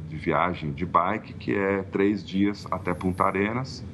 de 0.08 0.16
viagem 0.16 0.72
de 0.72 0.84
bike, 0.84 1.32
que 1.34 1.54
é 1.54 1.82
três 1.84 2.24
dias 2.24 2.66
até 2.70 2.92
Punta 2.92 3.24
Arenas. 3.24 3.84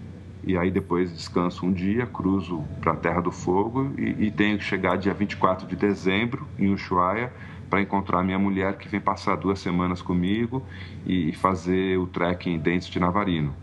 E 0.43 0.57
aí 0.57 0.71
depois 0.71 1.13
descanso 1.13 1.65
um 1.65 1.73
dia, 1.73 2.07
cruzo 2.07 2.65
para 2.81 2.93
a 2.93 2.97
Terra 2.97 3.21
do 3.21 3.31
Fogo 3.31 3.93
e, 3.97 4.27
e, 4.27 4.31
tenho 4.31 4.59
que 4.59 4.65
chegar 4.65 4.97
dia 4.97 5.15
24 5.15 5.69
de 5.69 5.77
dezembro 5.77 6.49
em 6.59 6.73
Ushuaia 6.73 7.33
para 7.71 7.81
encontrar 7.81 8.25
minha 8.25 8.39
mulher 8.39 8.77
que 8.77 8.89
vem 8.89 9.01
passar 9.01 9.37
duas 9.37 9.61
semanas 9.61 10.03
comigo 10.03 10.67
e, 11.07 11.33
fazer 11.35 11.97
o 11.97 12.09
trekking 12.09 12.59
Dentes 12.59 12.89
de 12.89 12.99
Navarino. 12.99 13.55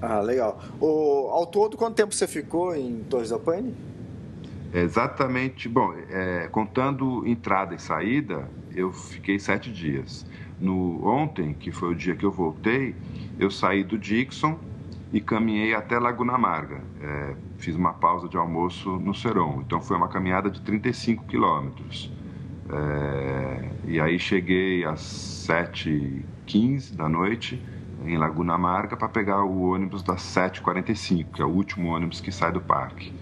Ah, 0.00 0.20
legal. 0.20 0.60
O, 0.80 1.28
ao 1.30 1.46
todo, 1.46 1.76
quanto 1.76 1.94
tempo 1.94 2.14
você 2.14 2.26
ficou 2.26 2.74
em 2.74 3.04
Torres 3.04 3.30
del 3.30 3.40
Paine? 3.40 3.74
Exatamente. 4.72 5.68
Bom, 5.68 5.94
é, 6.10 6.48
contando 6.48 7.26
entrada 7.26 7.74
e 7.74 7.78
saída, 7.78 8.48
eu 8.74 8.92
fiquei 8.92 9.38
sete 9.38 9.72
dias. 9.72 10.26
No 10.60 11.06
ontem, 11.06 11.54
que 11.54 11.70
foi 11.70 11.90
o 11.90 11.94
dia 11.94 12.14
que 12.14 12.24
eu 12.24 12.30
voltei, 12.30 12.94
eu 13.38 13.50
saí 13.50 13.84
do 13.84 13.98
Dixon 13.98 14.58
e 15.12 15.20
caminhei 15.20 15.74
até 15.74 15.98
Laguna 15.98 16.34
Amarga. 16.34 16.80
É, 17.00 17.34
fiz 17.58 17.74
uma 17.74 17.94
pausa 17.94 18.28
de 18.28 18.36
almoço 18.36 18.90
no 18.98 19.14
Seron. 19.14 19.62
Então 19.64 19.80
foi 19.80 19.96
uma 19.96 20.08
caminhada 20.08 20.50
de 20.50 20.60
35 20.60 21.24
quilômetros. 21.24 22.12
É, 22.68 23.70
e 23.86 24.00
aí 24.00 24.18
cheguei 24.18 24.84
às 24.84 25.00
7h15 25.48 26.96
da 26.96 27.08
noite 27.08 27.62
em 28.04 28.16
Laguna 28.16 28.54
Amarga 28.54 28.96
para 28.96 29.08
pegar 29.08 29.44
o 29.44 29.70
ônibus 29.70 30.02
das 30.02 30.20
7h45, 30.22 31.26
que 31.32 31.42
é 31.42 31.44
o 31.44 31.48
último 31.48 31.88
ônibus 31.88 32.20
que 32.20 32.30
sai 32.30 32.52
do 32.52 32.60
parque. 32.60 33.12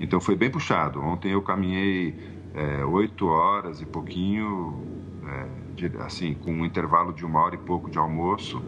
Então 0.00 0.20
foi 0.20 0.36
bem 0.36 0.50
puxado. 0.50 1.00
Ontem 1.00 1.32
eu 1.32 1.42
caminhei 1.42 2.14
é, 2.54 2.84
8 2.84 3.26
horas 3.26 3.80
e 3.80 3.86
pouquinho, 3.86 4.82
é, 5.26 5.46
de, 5.74 5.96
assim, 5.98 6.34
com 6.34 6.52
um 6.52 6.64
intervalo 6.64 7.12
de 7.12 7.24
uma 7.24 7.40
hora 7.40 7.54
e 7.54 7.58
pouco 7.58 7.90
de 7.90 7.98
almoço, 7.98 8.62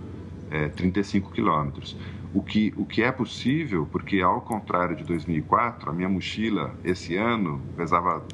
é, 0.51 0.69
35 0.69 1.31
quilômetros. 1.31 1.97
O 2.33 2.43
que, 2.43 2.73
o 2.77 2.85
que 2.85 3.03
é 3.03 3.11
possível, 3.11 3.87
porque 3.91 4.21
ao 4.21 4.41
contrário 4.41 4.95
de 4.97 5.05
2004, 5.05 5.91
a 5.91 5.93
minha 5.93 6.09
mochila 6.09 6.75
esse 6.85 7.17
ano 7.17 7.61
pesava 7.77 8.25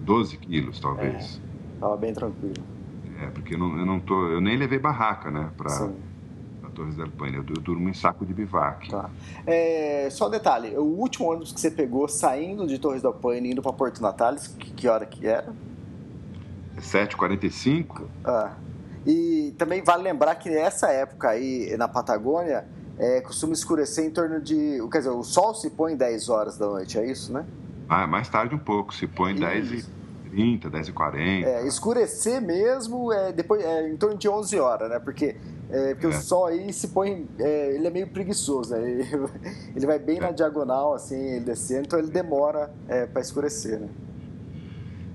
12 0.00 0.36
quilos, 0.38 0.78
talvez. 0.78 1.40
Estava 1.74 1.94
é, 1.94 1.98
bem 1.98 2.12
tranquilo. 2.12 2.62
É, 3.20 3.26
porque 3.26 3.54
eu 3.54 3.58
não, 3.58 3.78
eu 3.78 3.86
não 3.86 4.00
tô, 4.00 4.28
eu 4.28 4.40
nem 4.40 4.56
levei 4.56 4.78
barraca, 4.78 5.30
né, 5.30 5.50
para 5.56 5.90
Torres 6.72 6.96
del 6.96 7.10
Paine. 7.10 7.36
Eu 7.36 7.44
durmo 7.44 7.88
em 7.88 7.94
saco 7.94 8.26
de 8.26 8.34
bivac. 8.34 8.88
Tá. 8.88 9.10
É, 9.46 10.08
só 10.10 10.28
um 10.28 10.30
detalhe, 10.30 10.76
o 10.76 10.82
último 10.82 11.30
ônibus 11.30 11.52
que 11.52 11.60
você 11.60 11.70
pegou 11.70 12.08
saindo 12.08 12.66
de 12.66 12.78
Torres 12.78 13.02
del 13.02 13.12
Paine 13.12 13.52
indo 13.52 13.62
para 13.62 13.72
Porto 13.72 14.02
Natales, 14.02 14.48
que, 14.48 14.70
que 14.72 14.88
hora 14.88 15.06
que 15.06 15.26
era? 15.26 15.52
7h45. 16.78 18.02
Ah. 18.24 18.52
E 19.06 19.54
também 19.58 19.82
vale 19.82 20.02
lembrar 20.02 20.34
que 20.36 20.48
nessa 20.48 20.88
época 20.88 21.30
aí 21.30 21.76
na 21.76 21.88
Patagônia 21.88 22.64
é, 22.98 23.20
costuma 23.20 23.52
escurecer 23.52 24.04
em 24.04 24.10
torno 24.10 24.40
de. 24.40 24.78
Quer 24.90 24.98
dizer, 24.98 25.10
o 25.10 25.22
sol 25.22 25.54
se 25.54 25.70
põe 25.70 25.96
10 25.96 26.28
horas 26.28 26.56
da 26.56 26.66
noite, 26.66 26.98
é 26.98 27.10
isso, 27.10 27.32
né? 27.32 27.44
Ah, 27.88 28.06
mais 28.06 28.28
tarde 28.28 28.54
um 28.54 28.58
pouco, 28.58 28.94
se 28.94 29.06
põe 29.06 29.34
10 29.34 29.72
e 29.72 29.84
30, 30.30 30.70
10 30.70 30.88
e 30.88 30.92
40. 30.92 31.48
É, 31.48 31.66
escurecer 31.66 32.40
mesmo 32.40 33.12
é, 33.12 33.32
depois, 33.32 33.62
é, 33.62 33.88
em 33.88 33.96
torno 33.96 34.16
de 34.16 34.28
11 34.28 34.58
horas, 34.58 34.88
né? 34.88 34.98
Porque, 34.98 35.36
é, 35.72 35.94
porque 35.94 36.06
é. 36.06 36.08
o 36.10 36.12
sol 36.12 36.46
aí 36.46 36.70
se 36.70 36.88
põe. 36.88 37.26
É, 37.38 37.74
ele 37.74 37.86
é 37.86 37.90
meio 37.90 38.06
preguiçoso, 38.06 38.74
né? 38.74 38.90
Ele, 38.90 39.04
ele 39.74 39.86
vai 39.86 39.98
bem 39.98 40.20
na 40.20 40.28
é. 40.28 40.32
diagonal, 40.32 40.92
assim, 40.92 41.16
ele 41.16 41.44
descendo, 41.46 41.86
então 41.86 41.98
ele 41.98 42.10
demora 42.10 42.70
é, 42.86 43.06
para 43.06 43.22
escurecer, 43.22 43.80
né? 43.80 43.88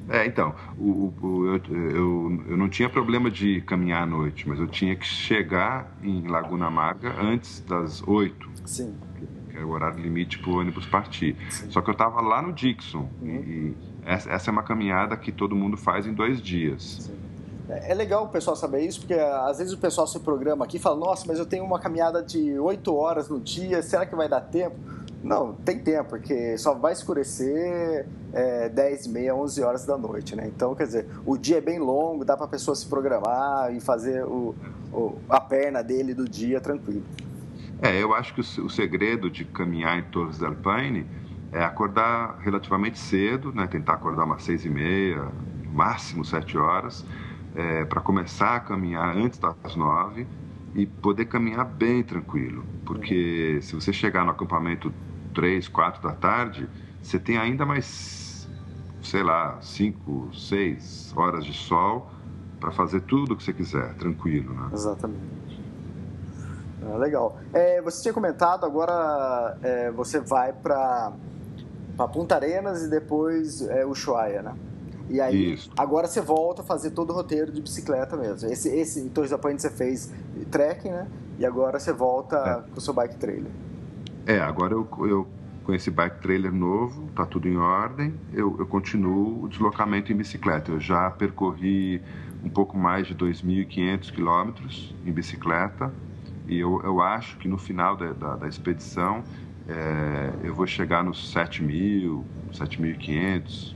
É, 0.09 0.25
então, 0.25 0.55
o, 0.79 1.13
o, 1.21 1.45
eu, 1.47 1.61
eu, 1.69 2.43
eu, 2.47 2.57
não 2.57 2.69
tinha 2.69 2.89
problema 2.89 3.29
de 3.29 3.61
caminhar 3.61 4.03
à 4.03 4.05
noite, 4.05 4.47
mas 4.47 4.57
eu 4.57 4.67
tinha 4.67 4.95
que 4.95 5.05
chegar 5.05 5.95
em 6.01 6.25
Laguna 6.27 6.67
Amarga 6.67 7.13
antes 7.21 7.59
das 7.59 8.01
8. 8.07 8.49
Sim. 8.65 8.95
Que 9.49 9.57
era 9.57 9.67
o 9.67 9.71
horário 9.71 9.99
limite 9.99 10.39
para 10.39 10.49
o 10.49 10.59
ônibus 10.59 10.85
partir. 10.85 11.35
Sim. 11.49 11.69
Só 11.69 11.81
que 11.81 11.89
eu 11.89 11.91
estava 11.91 12.21
lá 12.21 12.41
no 12.41 12.53
Dixon. 12.53 13.09
Uhum. 13.21 13.43
E 13.43 13.75
essa, 14.05 14.31
essa, 14.31 14.49
é 14.49 14.51
uma 14.51 14.63
caminhada 14.63 15.17
que 15.17 15.31
todo 15.31 15.55
mundo 15.55 15.75
faz 15.75 16.07
em 16.07 16.13
dois 16.13 16.41
dias. 16.41 16.99
Sim. 17.01 17.26
É, 17.69 17.91
é 17.91 17.93
legal 17.93 18.25
o 18.25 18.29
pessoal 18.29 18.55
saber 18.55 18.81
isso, 18.81 18.99
porque 18.99 19.13
às 19.13 19.57
vezes 19.57 19.73
o 19.73 19.77
pessoal 19.77 20.07
se 20.07 20.19
programa 20.19 20.65
aqui 20.65 20.77
e 20.77 20.79
fala: 20.79 20.97
Nossa, 20.97 21.25
mas 21.27 21.39
eu 21.39 21.45
tenho 21.45 21.63
uma 21.63 21.79
caminhada 21.79 22.21
de 22.23 22.57
8 22.57 22.95
horas 22.95 23.29
no 23.29 23.39
dia, 23.39 23.81
será 23.81 24.05
que 24.05 24.15
vai 24.15 24.29
dar 24.29 24.41
tempo? 24.41 24.75
Não, 25.23 25.53
tem 25.53 25.79
tempo, 25.79 26.09
porque 26.09 26.57
só 26.57 26.73
vai 26.75 26.93
escurecer 26.93 28.07
é, 28.31 28.69
10 28.69 29.07
e 29.07 29.09
meia, 29.09 29.35
11 29.35 29.63
horas 29.63 29.85
da 29.85 29.97
noite, 29.97 30.35
né? 30.35 30.47
Então, 30.47 30.75
quer 30.75 30.85
dizer, 30.85 31.07
o 31.25 31.37
dia 31.37 31.57
é 31.57 31.61
bem 31.61 31.79
longo, 31.79 32.23
dá 32.23 32.37
para 32.37 32.45
a 32.45 32.49
pessoa 32.49 32.75
se 32.75 32.85
programar 32.85 33.73
e 33.75 33.79
fazer 33.79 34.23
o, 34.23 34.55
o, 34.93 35.17
a 35.27 35.41
perna 35.41 35.83
dele 35.83 36.13
do 36.13 36.29
dia 36.29 36.61
tranquilo. 36.61 37.03
É, 37.81 38.01
eu 38.01 38.13
acho 38.13 38.33
que 38.33 38.41
o, 38.41 38.65
o 38.65 38.69
segredo 38.69 39.29
de 39.29 39.43
caminhar 39.43 39.97
em 39.97 40.03
Torres 40.03 40.37
del 40.37 40.55
Paine 40.55 41.05
é 41.51 41.63
acordar 41.63 42.37
relativamente 42.39 42.99
cedo, 42.99 43.51
né? 43.51 43.67
Tentar 43.67 43.93
acordar 43.93 44.23
umas 44.23 44.43
seis 44.43 44.65
e 44.65 44.69
meia, 44.69 45.27
máximo 45.73 46.23
sete 46.23 46.57
horas, 46.57 47.03
é, 47.57 47.83
para 47.85 47.99
começar 47.99 48.55
a 48.55 48.59
caminhar 48.59 49.17
antes 49.17 49.39
das 49.39 49.75
nove 49.75 50.27
e 50.75 50.85
poder 50.85 51.25
caminhar 51.25 51.65
bem 51.65 52.03
tranquilo. 52.03 52.63
Porque 52.85 53.59
se 53.63 53.73
você 53.73 53.91
chegar 53.91 54.23
no 54.23 54.29
acampamento 54.29 54.93
três, 55.33 55.67
quatro 55.67 56.01
da 56.03 56.13
tarde, 56.13 56.69
você 57.01 57.17
tem 57.17 57.37
ainda 57.37 57.65
mais, 57.65 58.47
sei 59.01 59.23
lá, 59.23 59.57
cinco, 59.59 60.29
seis 60.35 61.11
horas 61.15 61.43
de 61.43 61.53
sol 61.53 62.11
para 62.59 62.71
fazer 62.71 63.01
tudo 63.01 63.33
o 63.33 63.37
que 63.37 63.43
você 63.43 63.53
quiser, 63.53 63.95
tranquilo, 63.95 64.53
né? 64.53 64.69
Exatamente. 64.71 65.19
Ah, 66.83 66.97
legal. 66.97 67.39
É, 67.53 67.81
você 67.81 68.03
tinha 68.03 68.13
comentado, 68.13 68.65
agora 68.65 69.57
é, 69.63 69.91
você 69.91 70.19
vai 70.19 70.53
para 70.53 71.11
Punta 72.13 72.35
Arenas 72.35 72.83
e 72.83 72.89
depois 72.89 73.61
é, 73.67 73.83
Ushuaia, 73.83 74.43
né? 74.43 74.53
E 75.09 75.21
aí, 75.21 75.53
Isso. 75.53 75.71
agora 75.77 76.07
você 76.07 76.19
volta 76.19 76.61
a 76.61 76.65
fazer 76.65 76.91
todo 76.91 77.11
o 77.11 77.13
roteiro 77.13 77.51
de 77.51 77.61
bicicleta 77.61 78.17
mesmo. 78.17 78.49
Esse, 78.49 78.69
esse 78.69 78.99
em 78.99 79.09
Torres 79.09 79.31
da 79.31 79.37
Ponte 79.37 79.61
você 79.61 79.69
fez 79.69 80.13
trekking, 80.51 80.89
né? 80.89 81.07
E 81.39 81.45
agora 81.45 81.79
você 81.79 81.93
volta 81.93 82.37
é. 82.67 82.71
com 82.71 82.77
o 82.77 82.81
seu 82.81 82.93
bike 82.93 83.15
trailer. 83.15 83.51
É, 84.25 84.39
agora 84.39 84.73
eu, 84.73 84.87
eu 85.07 85.27
com 85.63 85.73
esse 85.73 85.91
bike 85.91 86.21
trailer 86.21 86.53
novo, 86.53 87.09
tá 87.13 87.25
tudo 87.25 87.47
em 87.47 87.57
ordem, 87.57 88.13
eu, 88.33 88.55
eu 88.57 88.65
continuo 88.65 89.43
o 89.43 89.49
deslocamento 89.49 90.11
em 90.11 90.15
bicicleta. 90.15 90.71
Eu 90.71 90.79
já 90.79 91.09
percorri 91.11 92.01
um 92.43 92.49
pouco 92.49 92.77
mais 92.77 93.07
de 93.07 93.13
2.500 93.13 94.11
quilômetros 94.11 94.95
em 95.05 95.11
bicicleta 95.11 95.93
e 96.47 96.57
eu, 96.57 96.81
eu 96.83 97.01
acho 97.01 97.37
que 97.37 97.47
no 97.47 97.57
final 97.57 97.97
da, 97.97 98.13
da, 98.13 98.35
da 98.37 98.47
expedição 98.47 99.23
é, 99.67 100.31
eu 100.43 100.55
vou 100.55 100.65
chegar 100.65 101.03
nos 101.03 101.33
7.000, 101.33 102.23
7.500, 102.53 103.75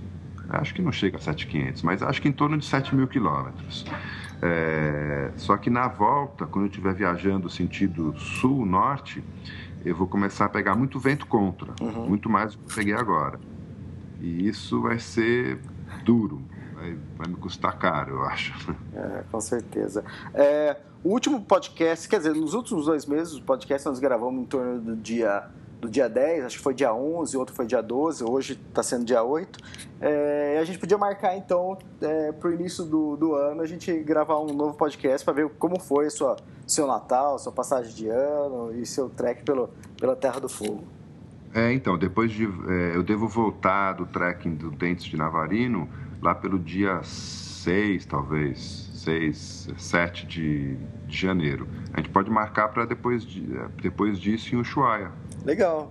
acho 0.57 0.73
que 0.73 0.81
não 0.81 0.91
chega 0.91 1.17
a 1.17 1.19
7.500, 1.19 1.83
mas 1.83 2.03
acho 2.03 2.21
que 2.21 2.27
em 2.27 2.31
torno 2.31 2.57
de 2.57 2.65
7 2.65 2.95
mil 2.95 3.07
quilômetros. 3.07 3.85
É, 4.41 5.31
só 5.37 5.55
que 5.55 5.69
na 5.69 5.87
volta, 5.87 6.45
quando 6.45 6.65
eu 6.65 6.69
estiver 6.69 6.93
viajando 6.93 7.49
sentido 7.49 8.17
sul-norte, 8.17 9.23
eu 9.85 9.95
vou 9.95 10.07
começar 10.07 10.45
a 10.45 10.49
pegar 10.49 10.75
muito 10.75 10.99
vento 10.99 11.27
contra, 11.27 11.73
uhum. 11.79 12.09
muito 12.09 12.29
mais 12.29 12.53
do 12.53 12.59
que 12.59 12.71
eu 12.71 12.75
peguei 12.75 12.93
agora. 12.93 13.39
E 14.19 14.47
isso 14.47 14.81
vai 14.81 14.99
ser 14.99 15.59
duro, 16.03 16.41
vai, 16.73 16.97
vai 17.17 17.27
me 17.27 17.35
custar 17.35 17.77
caro, 17.77 18.15
eu 18.15 18.23
acho. 18.23 18.53
É, 18.93 19.23
com 19.31 19.39
certeza. 19.39 20.03
É, 20.33 20.77
o 21.03 21.09
último 21.09 21.41
podcast, 21.41 22.07
quer 22.07 22.17
dizer, 22.17 22.35
nos 22.35 22.53
últimos 22.53 22.85
dois 22.85 23.05
meses, 23.05 23.35
o 23.35 23.43
podcast 23.43 23.87
nós 23.87 23.99
gravamos 23.99 24.41
em 24.41 24.45
torno 24.45 24.79
do 24.79 24.95
dia 24.95 25.49
do 25.81 25.89
dia 25.89 26.07
10, 26.07 26.45
acho 26.45 26.57
que 26.57 26.63
foi 26.63 26.75
dia 26.75 26.93
11, 26.93 27.35
outro 27.35 27.55
foi 27.55 27.65
dia 27.65 27.81
12, 27.81 28.23
hoje 28.23 28.53
está 28.53 28.83
sendo 28.83 29.03
dia 29.03 29.23
8. 29.23 29.59
É, 29.99 30.59
a 30.61 30.63
gente 30.63 30.77
podia 30.77 30.97
marcar 30.97 31.35
então 31.35 31.75
é, 31.99 32.31
para 32.31 32.49
o 32.49 32.53
início 32.53 32.85
do, 32.85 33.17
do 33.17 33.33
ano 33.33 33.61
a 33.61 33.65
gente 33.65 33.91
gravar 33.99 34.39
um 34.39 34.53
novo 34.53 34.75
podcast 34.75 35.25
para 35.25 35.33
ver 35.33 35.49
como 35.57 35.79
foi 35.79 36.09
sua, 36.11 36.37
seu 36.67 36.85
Natal, 36.85 37.39
sua 37.39 37.51
passagem 37.51 37.93
de 37.93 38.07
ano 38.07 38.71
e 38.79 38.85
seu 38.85 39.09
trek 39.09 39.43
pelo, 39.43 39.71
pela 39.99 40.15
Terra 40.15 40.39
do 40.39 40.47
Fogo. 40.47 40.83
É, 41.53 41.73
então, 41.73 41.97
depois 41.97 42.31
de. 42.31 42.45
É, 42.45 42.95
eu 42.95 43.03
devo 43.03 43.27
voltar 43.27 43.93
do 43.93 44.05
trekking 44.05 44.55
do 44.55 44.71
Dentes 44.71 45.05
de 45.05 45.17
Navarino 45.17 45.89
lá 46.21 46.33
pelo 46.33 46.57
dia 46.57 47.01
6, 47.03 48.05
talvez. 48.05 48.89
6, 49.01 49.69
7 49.77 50.27
de, 50.27 50.75
de 51.07 51.17
janeiro. 51.17 51.67
A 51.91 51.97
gente 51.97 52.11
pode 52.11 52.29
marcar 52.29 52.67
para 52.69 52.85
depois, 52.85 53.25
de, 53.25 53.41
depois 53.81 54.19
disso 54.19 54.53
em 54.53 54.59
Ushuaia. 54.59 55.11
Legal. 55.43 55.89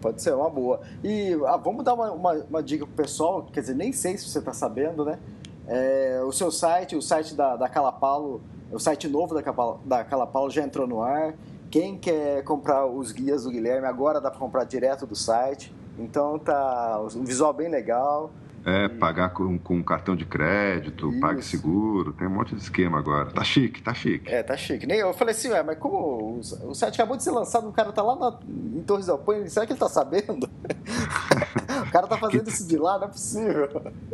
Pode 0.00 0.22
ser 0.22 0.34
uma 0.34 0.50
boa. 0.50 0.80
E 1.02 1.32
ah, 1.46 1.56
vamos 1.56 1.84
dar 1.84 1.94
uma, 1.94 2.12
uma, 2.12 2.32
uma 2.34 2.62
dica 2.62 2.86
pro 2.86 2.94
pessoal, 2.94 3.42
quer 3.52 3.60
dizer, 3.60 3.74
nem 3.74 3.92
sei 3.92 4.16
se 4.16 4.28
você 4.28 4.38
está 4.38 4.52
sabendo, 4.52 5.04
né? 5.04 5.18
É, 5.66 6.20
o 6.24 6.30
seu 6.30 6.50
site, 6.50 6.94
o 6.94 7.02
site 7.02 7.34
da, 7.34 7.56
da 7.56 7.68
Calapalo, 7.68 8.40
o 8.70 8.78
site 8.78 9.08
novo 9.08 9.34
da, 9.34 9.42
da 9.84 10.04
Calapalo 10.04 10.50
já 10.50 10.62
entrou 10.62 10.86
no 10.86 11.02
ar. 11.02 11.34
Quem 11.70 11.98
quer 11.98 12.44
comprar 12.44 12.86
os 12.86 13.10
guias 13.10 13.44
do 13.44 13.50
Guilherme, 13.50 13.86
agora 13.86 14.20
dá 14.20 14.30
para 14.30 14.38
comprar 14.38 14.64
direto 14.64 15.06
do 15.06 15.16
site. 15.16 15.74
Então 15.98 16.38
tá 16.38 17.00
um 17.14 17.24
visual 17.24 17.52
bem 17.52 17.68
legal. 17.68 18.30
É, 18.66 18.88
pagar 18.88 19.30
com, 19.30 19.56
com 19.56 19.80
cartão 19.80 20.16
de 20.16 20.26
crédito, 20.26 21.08
Isso. 21.08 21.20
PagSeguro, 21.20 22.12
tem 22.12 22.26
um 22.26 22.30
monte 22.30 22.52
de 22.52 22.60
esquema 22.60 22.98
agora. 22.98 23.30
Tá 23.30 23.44
chique, 23.44 23.80
tá 23.80 23.94
chique. 23.94 24.28
É, 24.28 24.42
tá 24.42 24.56
chique. 24.56 24.84
Nem 24.88 24.98
eu 24.98 25.14
falei 25.14 25.32
assim, 25.32 25.50
ué, 25.50 25.62
mas 25.62 25.78
como 25.78 26.40
o, 26.40 26.74
site 26.74 26.94
acabou 26.94 27.16
de 27.16 27.22
ser 27.22 27.30
lançado, 27.30 27.68
o 27.68 27.72
cara 27.72 27.92
tá 27.92 28.02
lá 28.02 28.16
na, 28.16 28.40
em 28.44 28.82
Torres 28.82 29.06
del 29.06 29.18
Paine, 29.18 29.48
será 29.48 29.66
que 29.66 29.72
ele 29.72 29.78
tá 29.78 29.88
sabendo? 29.88 30.50
o 31.86 31.90
cara 31.92 32.08
tá 32.08 32.18
fazendo 32.18 32.48
isso 32.48 32.66
de 32.66 32.76
lá, 32.76 32.98
não 32.98 33.04
é 33.06 33.08
possível. 33.08 33.68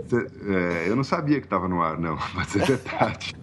Cê, 0.06 0.26
é, 0.46 0.88
eu 0.90 0.96
não 0.96 1.04
sabia 1.04 1.40
que 1.40 1.48
tava 1.48 1.66
no 1.66 1.80
ar, 1.80 1.98
não, 1.98 2.18
mas 2.36 2.54
é 2.54 2.58
verdade. 2.58 3.34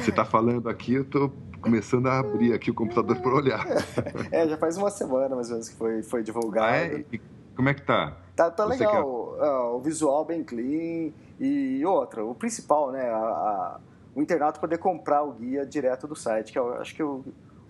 Você 0.00 0.10
tá 0.10 0.24
falando 0.24 0.70
aqui, 0.70 0.94
eu 0.94 1.04
tô 1.04 1.30
começando 1.60 2.06
a 2.06 2.18
abrir 2.18 2.54
aqui 2.54 2.70
o 2.70 2.74
computador 2.74 3.16
para 3.16 3.34
olhar. 3.34 3.66
É, 4.32 4.48
já 4.48 4.56
faz 4.56 4.78
uma 4.78 4.90
semana 4.90 5.34
mais 5.34 5.48
ou 5.48 5.54
menos 5.54 5.68
que 5.68 5.76
foi, 5.76 6.02
foi 6.02 6.22
divulgado. 6.22 6.66
Ah, 6.66 6.76
é? 6.76 7.04
E 7.12 7.20
como 7.54 7.68
é 7.68 7.74
que 7.74 7.82
tá? 7.82 8.16
Tá, 8.36 8.50
tá 8.50 8.66
legal, 8.66 9.34
quer... 9.38 9.46
uh, 9.46 9.76
o 9.76 9.80
visual 9.80 10.22
bem 10.22 10.44
clean 10.44 11.10
e 11.40 11.82
outra, 11.86 12.22
o 12.22 12.34
principal, 12.34 12.92
né, 12.92 13.08
a, 13.08 13.16
a, 13.16 13.80
o 14.14 14.20
internauta 14.20 14.60
poder 14.60 14.76
comprar 14.76 15.22
o 15.22 15.32
guia 15.32 15.64
direto 15.64 16.06
do 16.06 16.14
site, 16.14 16.52
que 16.52 16.58
eu 16.58 16.74
acho 16.74 16.94
que 16.94 17.00
é 17.00 17.04
o, 17.04 17.24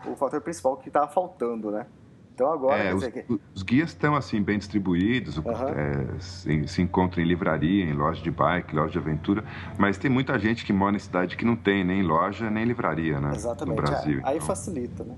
o 0.05 0.17
fator 0.17 0.41
principal 0.41 0.77
que 0.77 0.89
estava 0.89 1.07
faltando, 1.07 1.71
né? 1.71 1.87
Então 2.35 2.53
agora, 2.53 2.83
é, 2.83 2.95
os, 2.95 3.07
que... 3.07 3.25
os, 3.55 3.63
guias 3.63 3.91
estão 3.91 4.15
assim 4.15 4.43
bem 4.43 4.59
distribuídos, 4.59 5.39
uhum. 5.39 5.45
é, 5.47 6.21
se, 6.21 6.69
se 6.69 6.83
encontra 6.83 7.23
em 7.23 7.25
livraria, 7.25 7.85
em 7.85 7.95
loja 7.95 8.21
de 8.21 8.31
bike, 8.31 8.75
loja 8.75 8.93
de 8.93 8.99
aventura, 8.99 9.45
mas 9.79 9.97
tem 9.97 10.11
muita 10.11 10.39
gente 10.39 10.65
que 10.67 10.73
mora 10.73 10.97
em 10.97 10.99
cidade 10.99 11.37
que 11.37 11.45
não 11.47 11.57
tem 11.57 11.83
nem 11.83 12.03
loja 12.03 12.51
nem 12.51 12.65
livraria, 12.65 13.21
né? 13.21 13.31
Exatamente. 13.35 13.77
No 13.77 13.83
Brasil. 13.83 14.21
Aí 14.25 14.37
então. 14.37 14.47
facilita, 14.47 15.05
né? 15.05 15.15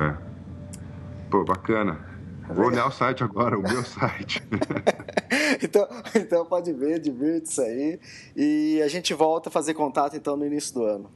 É. 0.00 0.16
Pô, 1.30 1.44
bacana. 1.44 2.11
Vou 2.48 2.66
olhar 2.66 2.86
o 2.86 2.90
site 2.90 3.22
agora, 3.22 3.58
o 3.58 3.62
meu 3.62 3.82
site. 3.84 4.42
então, 5.62 5.88
então 6.14 6.44
pode 6.44 6.72
ver, 6.72 6.98
divirte-se 6.98 7.60
aí. 7.60 8.00
E 8.36 8.82
a 8.82 8.88
gente 8.88 9.14
volta 9.14 9.48
a 9.48 9.52
fazer 9.52 9.74
contato 9.74 10.16
então 10.16 10.36
no 10.36 10.44
início 10.44 10.74
do 10.74 10.84
ano. 10.84 11.10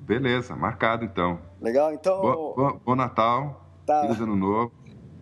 Beleza, 0.00 0.56
marcado 0.56 1.04
então. 1.04 1.38
Legal, 1.60 1.92
então. 1.92 2.20
Bom, 2.20 2.80
bom 2.84 2.94
Natal. 2.94 3.66
Tá. 3.84 4.02
Feliz 4.02 4.20
Ano 4.20 4.36
Novo. 4.36 4.72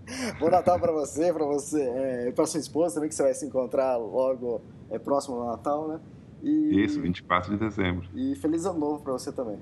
Bom 0.39 0.49
Natal 0.49 0.79
para 0.79 0.93
você, 0.93 1.33
para 1.33 1.45
você, 1.45 1.83
é, 1.83 2.31
para 2.31 2.47
sua 2.47 2.61
esposa 2.61 2.95
também, 2.95 3.09
que 3.09 3.15
você 3.15 3.25
vai 3.25 3.35
se 3.35 3.45
encontrar 3.45 3.97
logo 3.97 4.63
é, 4.89 5.01
próximo 5.01 5.37
do 5.37 5.45
Natal, 5.47 5.89
né? 5.89 6.01
E, 6.43 6.85
Isso, 6.85 7.01
24 7.01 7.51
de 7.51 7.59
dezembro. 7.59 8.09
E 8.15 8.37
feliz 8.37 8.65
ano 8.67 8.79
novo 8.79 9.03
para 9.03 9.13
você 9.13 9.33
também. 9.33 9.59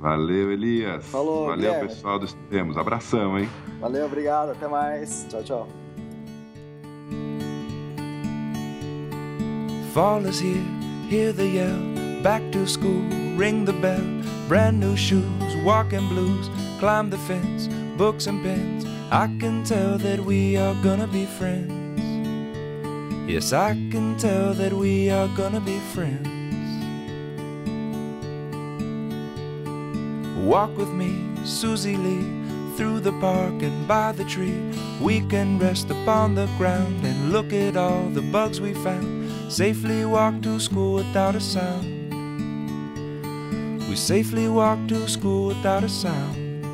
Valeu, 0.00 0.50
Elias. 0.50 1.04
Falou, 1.06 1.46
Valeu, 1.46 1.56
Guilherme. 1.72 1.88
pessoal 1.88 2.18
do 2.18 2.24
Extremos. 2.24 2.76
Abração, 2.76 3.38
hein? 3.38 3.48
Valeu, 3.80 4.06
obrigado. 4.06 4.50
Até 4.52 4.66
mais. 4.66 5.26
Tchau, 5.28 5.42
tchau. 5.42 5.68
Fall 9.92 10.24
is 10.26 10.40
here, 10.40 10.62
hear 11.10 11.32
the 11.32 11.44
yell. 11.44 12.22
Back 12.22 12.42
to 12.52 12.66
school, 12.66 13.02
ring 13.36 13.64
the 13.64 13.72
bell. 13.72 14.00
Brand 14.48 14.78
new 14.80 14.96
shoes, 14.96 15.24
walking 15.64 16.08
blues. 16.08 16.48
Climb 16.78 17.10
the 17.10 17.18
fence, 17.18 17.68
books 17.98 18.26
and 18.26 18.42
pens. 18.42 18.86
I 19.10 19.26
can 19.38 19.64
tell 19.64 19.98
that 19.98 20.20
we 20.24 20.56
are 20.56 20.74
gonna 20.82 21.08
be 21.08 21.26
friends. 21.26 22.00
Yes, 23.28 23.52
I 23.52 23.74
can 23.90 24.16
tell 24.16 24.54
that 24.54 24.72
we 24.72 25.10
are 25.10 25.28
gonna 25.36 25.60
be 25.60 25.78
friends. 25.92 26.39
Walk 30.40 30.74
with 30.76 30.88
me, 30.88 31.28
Susie 31.44 31.96
Lee, 31.96 32.24
through 32.76 33.00
the 33.00 33.12
park 33.20 33.62
and 33.62 33.86
by 33.86 34.10
the 34.12 34.24
tree. 34.24 34.58
We 34.98 35.20
can 35.20 35.58
rest 35.58 35.90
upon 35.90 36.34
the 36.34 36.46
ground 36.56 37.04
and 37.04 37.30
look 37.30 37.52
at 37.52 37.76
all 37.76 38.08
the 38.08 38.22
bugs 38.22 38.60
we 38.60 38.72
found. 38.72 39.52
safely 39.52 40.04
walk 40.06 40.40
to 40.42 40.58
school 40.58 40.94
without 40.94 41.34
a 41.36 41.40
sound. 41.40 41.84
We 43.88 43.96
safely 43.96 44.48
walk 44.48 44.78
to 44.88 45.08
school 45.08 45.48
without 45.48 45.84
a 45.84 45.88
sound. 45.88 46.64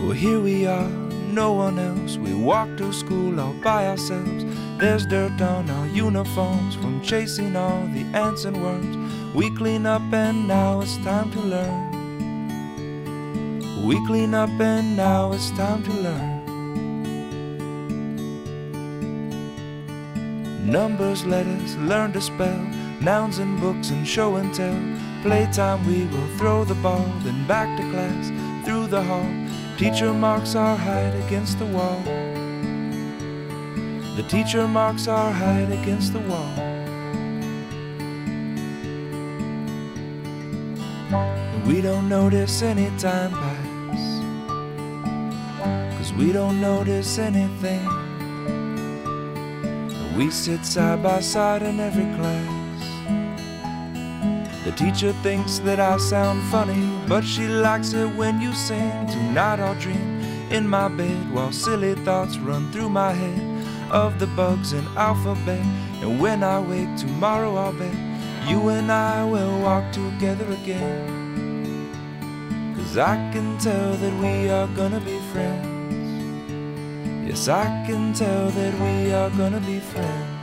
Well, 0.00 0.12
here 0.12 0.40
we 0.40 0.66
are, 0.66 0.88
no 0.88 1.52
one 1.52 1.78
else. 1.78 2.16
We 2.16 2.34
walk 2.34 2.76
to 2.78 2.92
school 2.92 3.38
all 3.38 3.52
by 3.62 3.86
ourselves. 3.86 4.44
There's 4.78 5.06
dirt 5.06 5.40
on 5.40 5.70
our 5.70 5.86
uniforms 5.88 6.74
from 6.74 7.02
chasing 7.02 7.54
all 7.54 7.86
the 7.88 8.04
ants 8.16 8.44
and 8.44 8.62
worms. 8.62 9.07
We 9.38 9.50
clean 9.50 9.86
up 9.86 10.02
and 10.12 10.48
now 10.48 10.80
it's 10.80 10.96
time 10.96 11.30
to 11.30 11.38
learn. 11.38 11.92
We 13.86 14.04
clean 14.04 14.34
up 14.34 14.50
and 14.58 14.96
now 14.96 15.30
it's 15.30 15.50
time 15.50 15.84
to 15.84 15.92
learn. 15.92 16.44
Numbers, 20.68 21.24
letters, 21.24 21.76
learn 21.76 22.12
to 22.14 22.20
spell, 22.20 22.58
nouns 23.00 23.38
and 23.38 23.60
books 23.60 23.90
and 23.90 24.04
show 24.04 24.34
and 24.34 24.52
tell. 24.52 24.76
Playtime, 25.22 25.86
we 25.86 26.06
will 26.06 26.26
throw 26.36 26.64
the 26.64 26.74
ball, 26.74 27.06
then 27.22 27.46
back 27.46 27.78
to 27.78 27.88
class, 27.92 28.32
through 28.66 28.88
the 28.88 29.04
hall. 29.04 29.30
Teacher 29.76 30.12
marks 30.12 30.56
our 30.56 30.76
height 30.76 31.14
against 31.26 31.60
the 31.60 31.66
wall. 31.66 32.02
The 34.16 34.24
teacher 34.28 34.66
marks 34.66 35.06
our 35.06 35.30
height 35.30 35.70
against 35.70 36.12
the 36.12 36.26
wall. 36.26 36.67
We 41.68 41.82
don't 41.82 42.08
notice 42.08 42.62
any 42.62 42.88
time 42.96 43.30
pass. 43.30 44.22
Cause 45.98 46.14
we 46.14 46.32
don't 46.32 46.62
notice 46.62 47.18
anything. 47.18 47.86
We 50.16 50.30
sit 50.30 50.64
side 50.64 51.02
by 51.02 51.20
side 51.20 51.60
in 51.60 51.78
every 51.78 52.06
class. 52.16 52.84
The 54.64 54.72
teacher 54.72 55.12
thinks 55.22 55.58
that 55.58 55.78
I 55.78 55.98
sound 55.98 56.42
funny, 56.50 56.90
but 57.06 57.22
she 57.22 57.46
likes 57.46 57.92
it 57.92 58.16
when 58.16 58.40
you 58.40 58.54
sing. 58.54 59.06
Tonight 59.06 59.60
I'll 59.60 59.78
dream 59.78 60.22
in 60.50 60.66
my 60.66 60.88
bed 60.88 61.30
while 61.34 61.52
silly 61.52 61.94
thoughts 61.96 62.38
run 62.38 62.72
through 62.72 62.88
my 62.88 63.12
head 63.12 63.66
of 63.92 64.18
the 64.18 64.26
bugs 64.28 64.72
in 64.72 64.86
alphabet. 64.96 65.60
And 66.00 66.18
when 66.18 66.42
I 66.42 66.60
wake 66.60 66.96
tomorrow, 66.96 67.56
I'll 67.56 67.74
bet 67.74 67.94
you 68.48 68.70
and 68.70 68.90
I 68.90 69.22
will 69.22 69.60
walk 69.60 69.92
together 69.92 70.50
again. 70.62 71.17
Cause 72.88 72.96
I 72.96 73.16
can 73.32 73.58
tell 73.58 73.92
that 73.92 74.14
we 74.18 74.48
are 74.48 74.66
gonna 74.68 74.98
be 75.00 75.18
friends. 75.30 76.48
Yes, 77.28 77.46
I 77.46 77.66
can 77.86 78.14
tell 78.14 78.48
that 78.48 78.74
we 78.80 79.12
are 79.12 79.28
gonna 79.28 79.60
be 79.60 79.78
friends. 79.78 80.37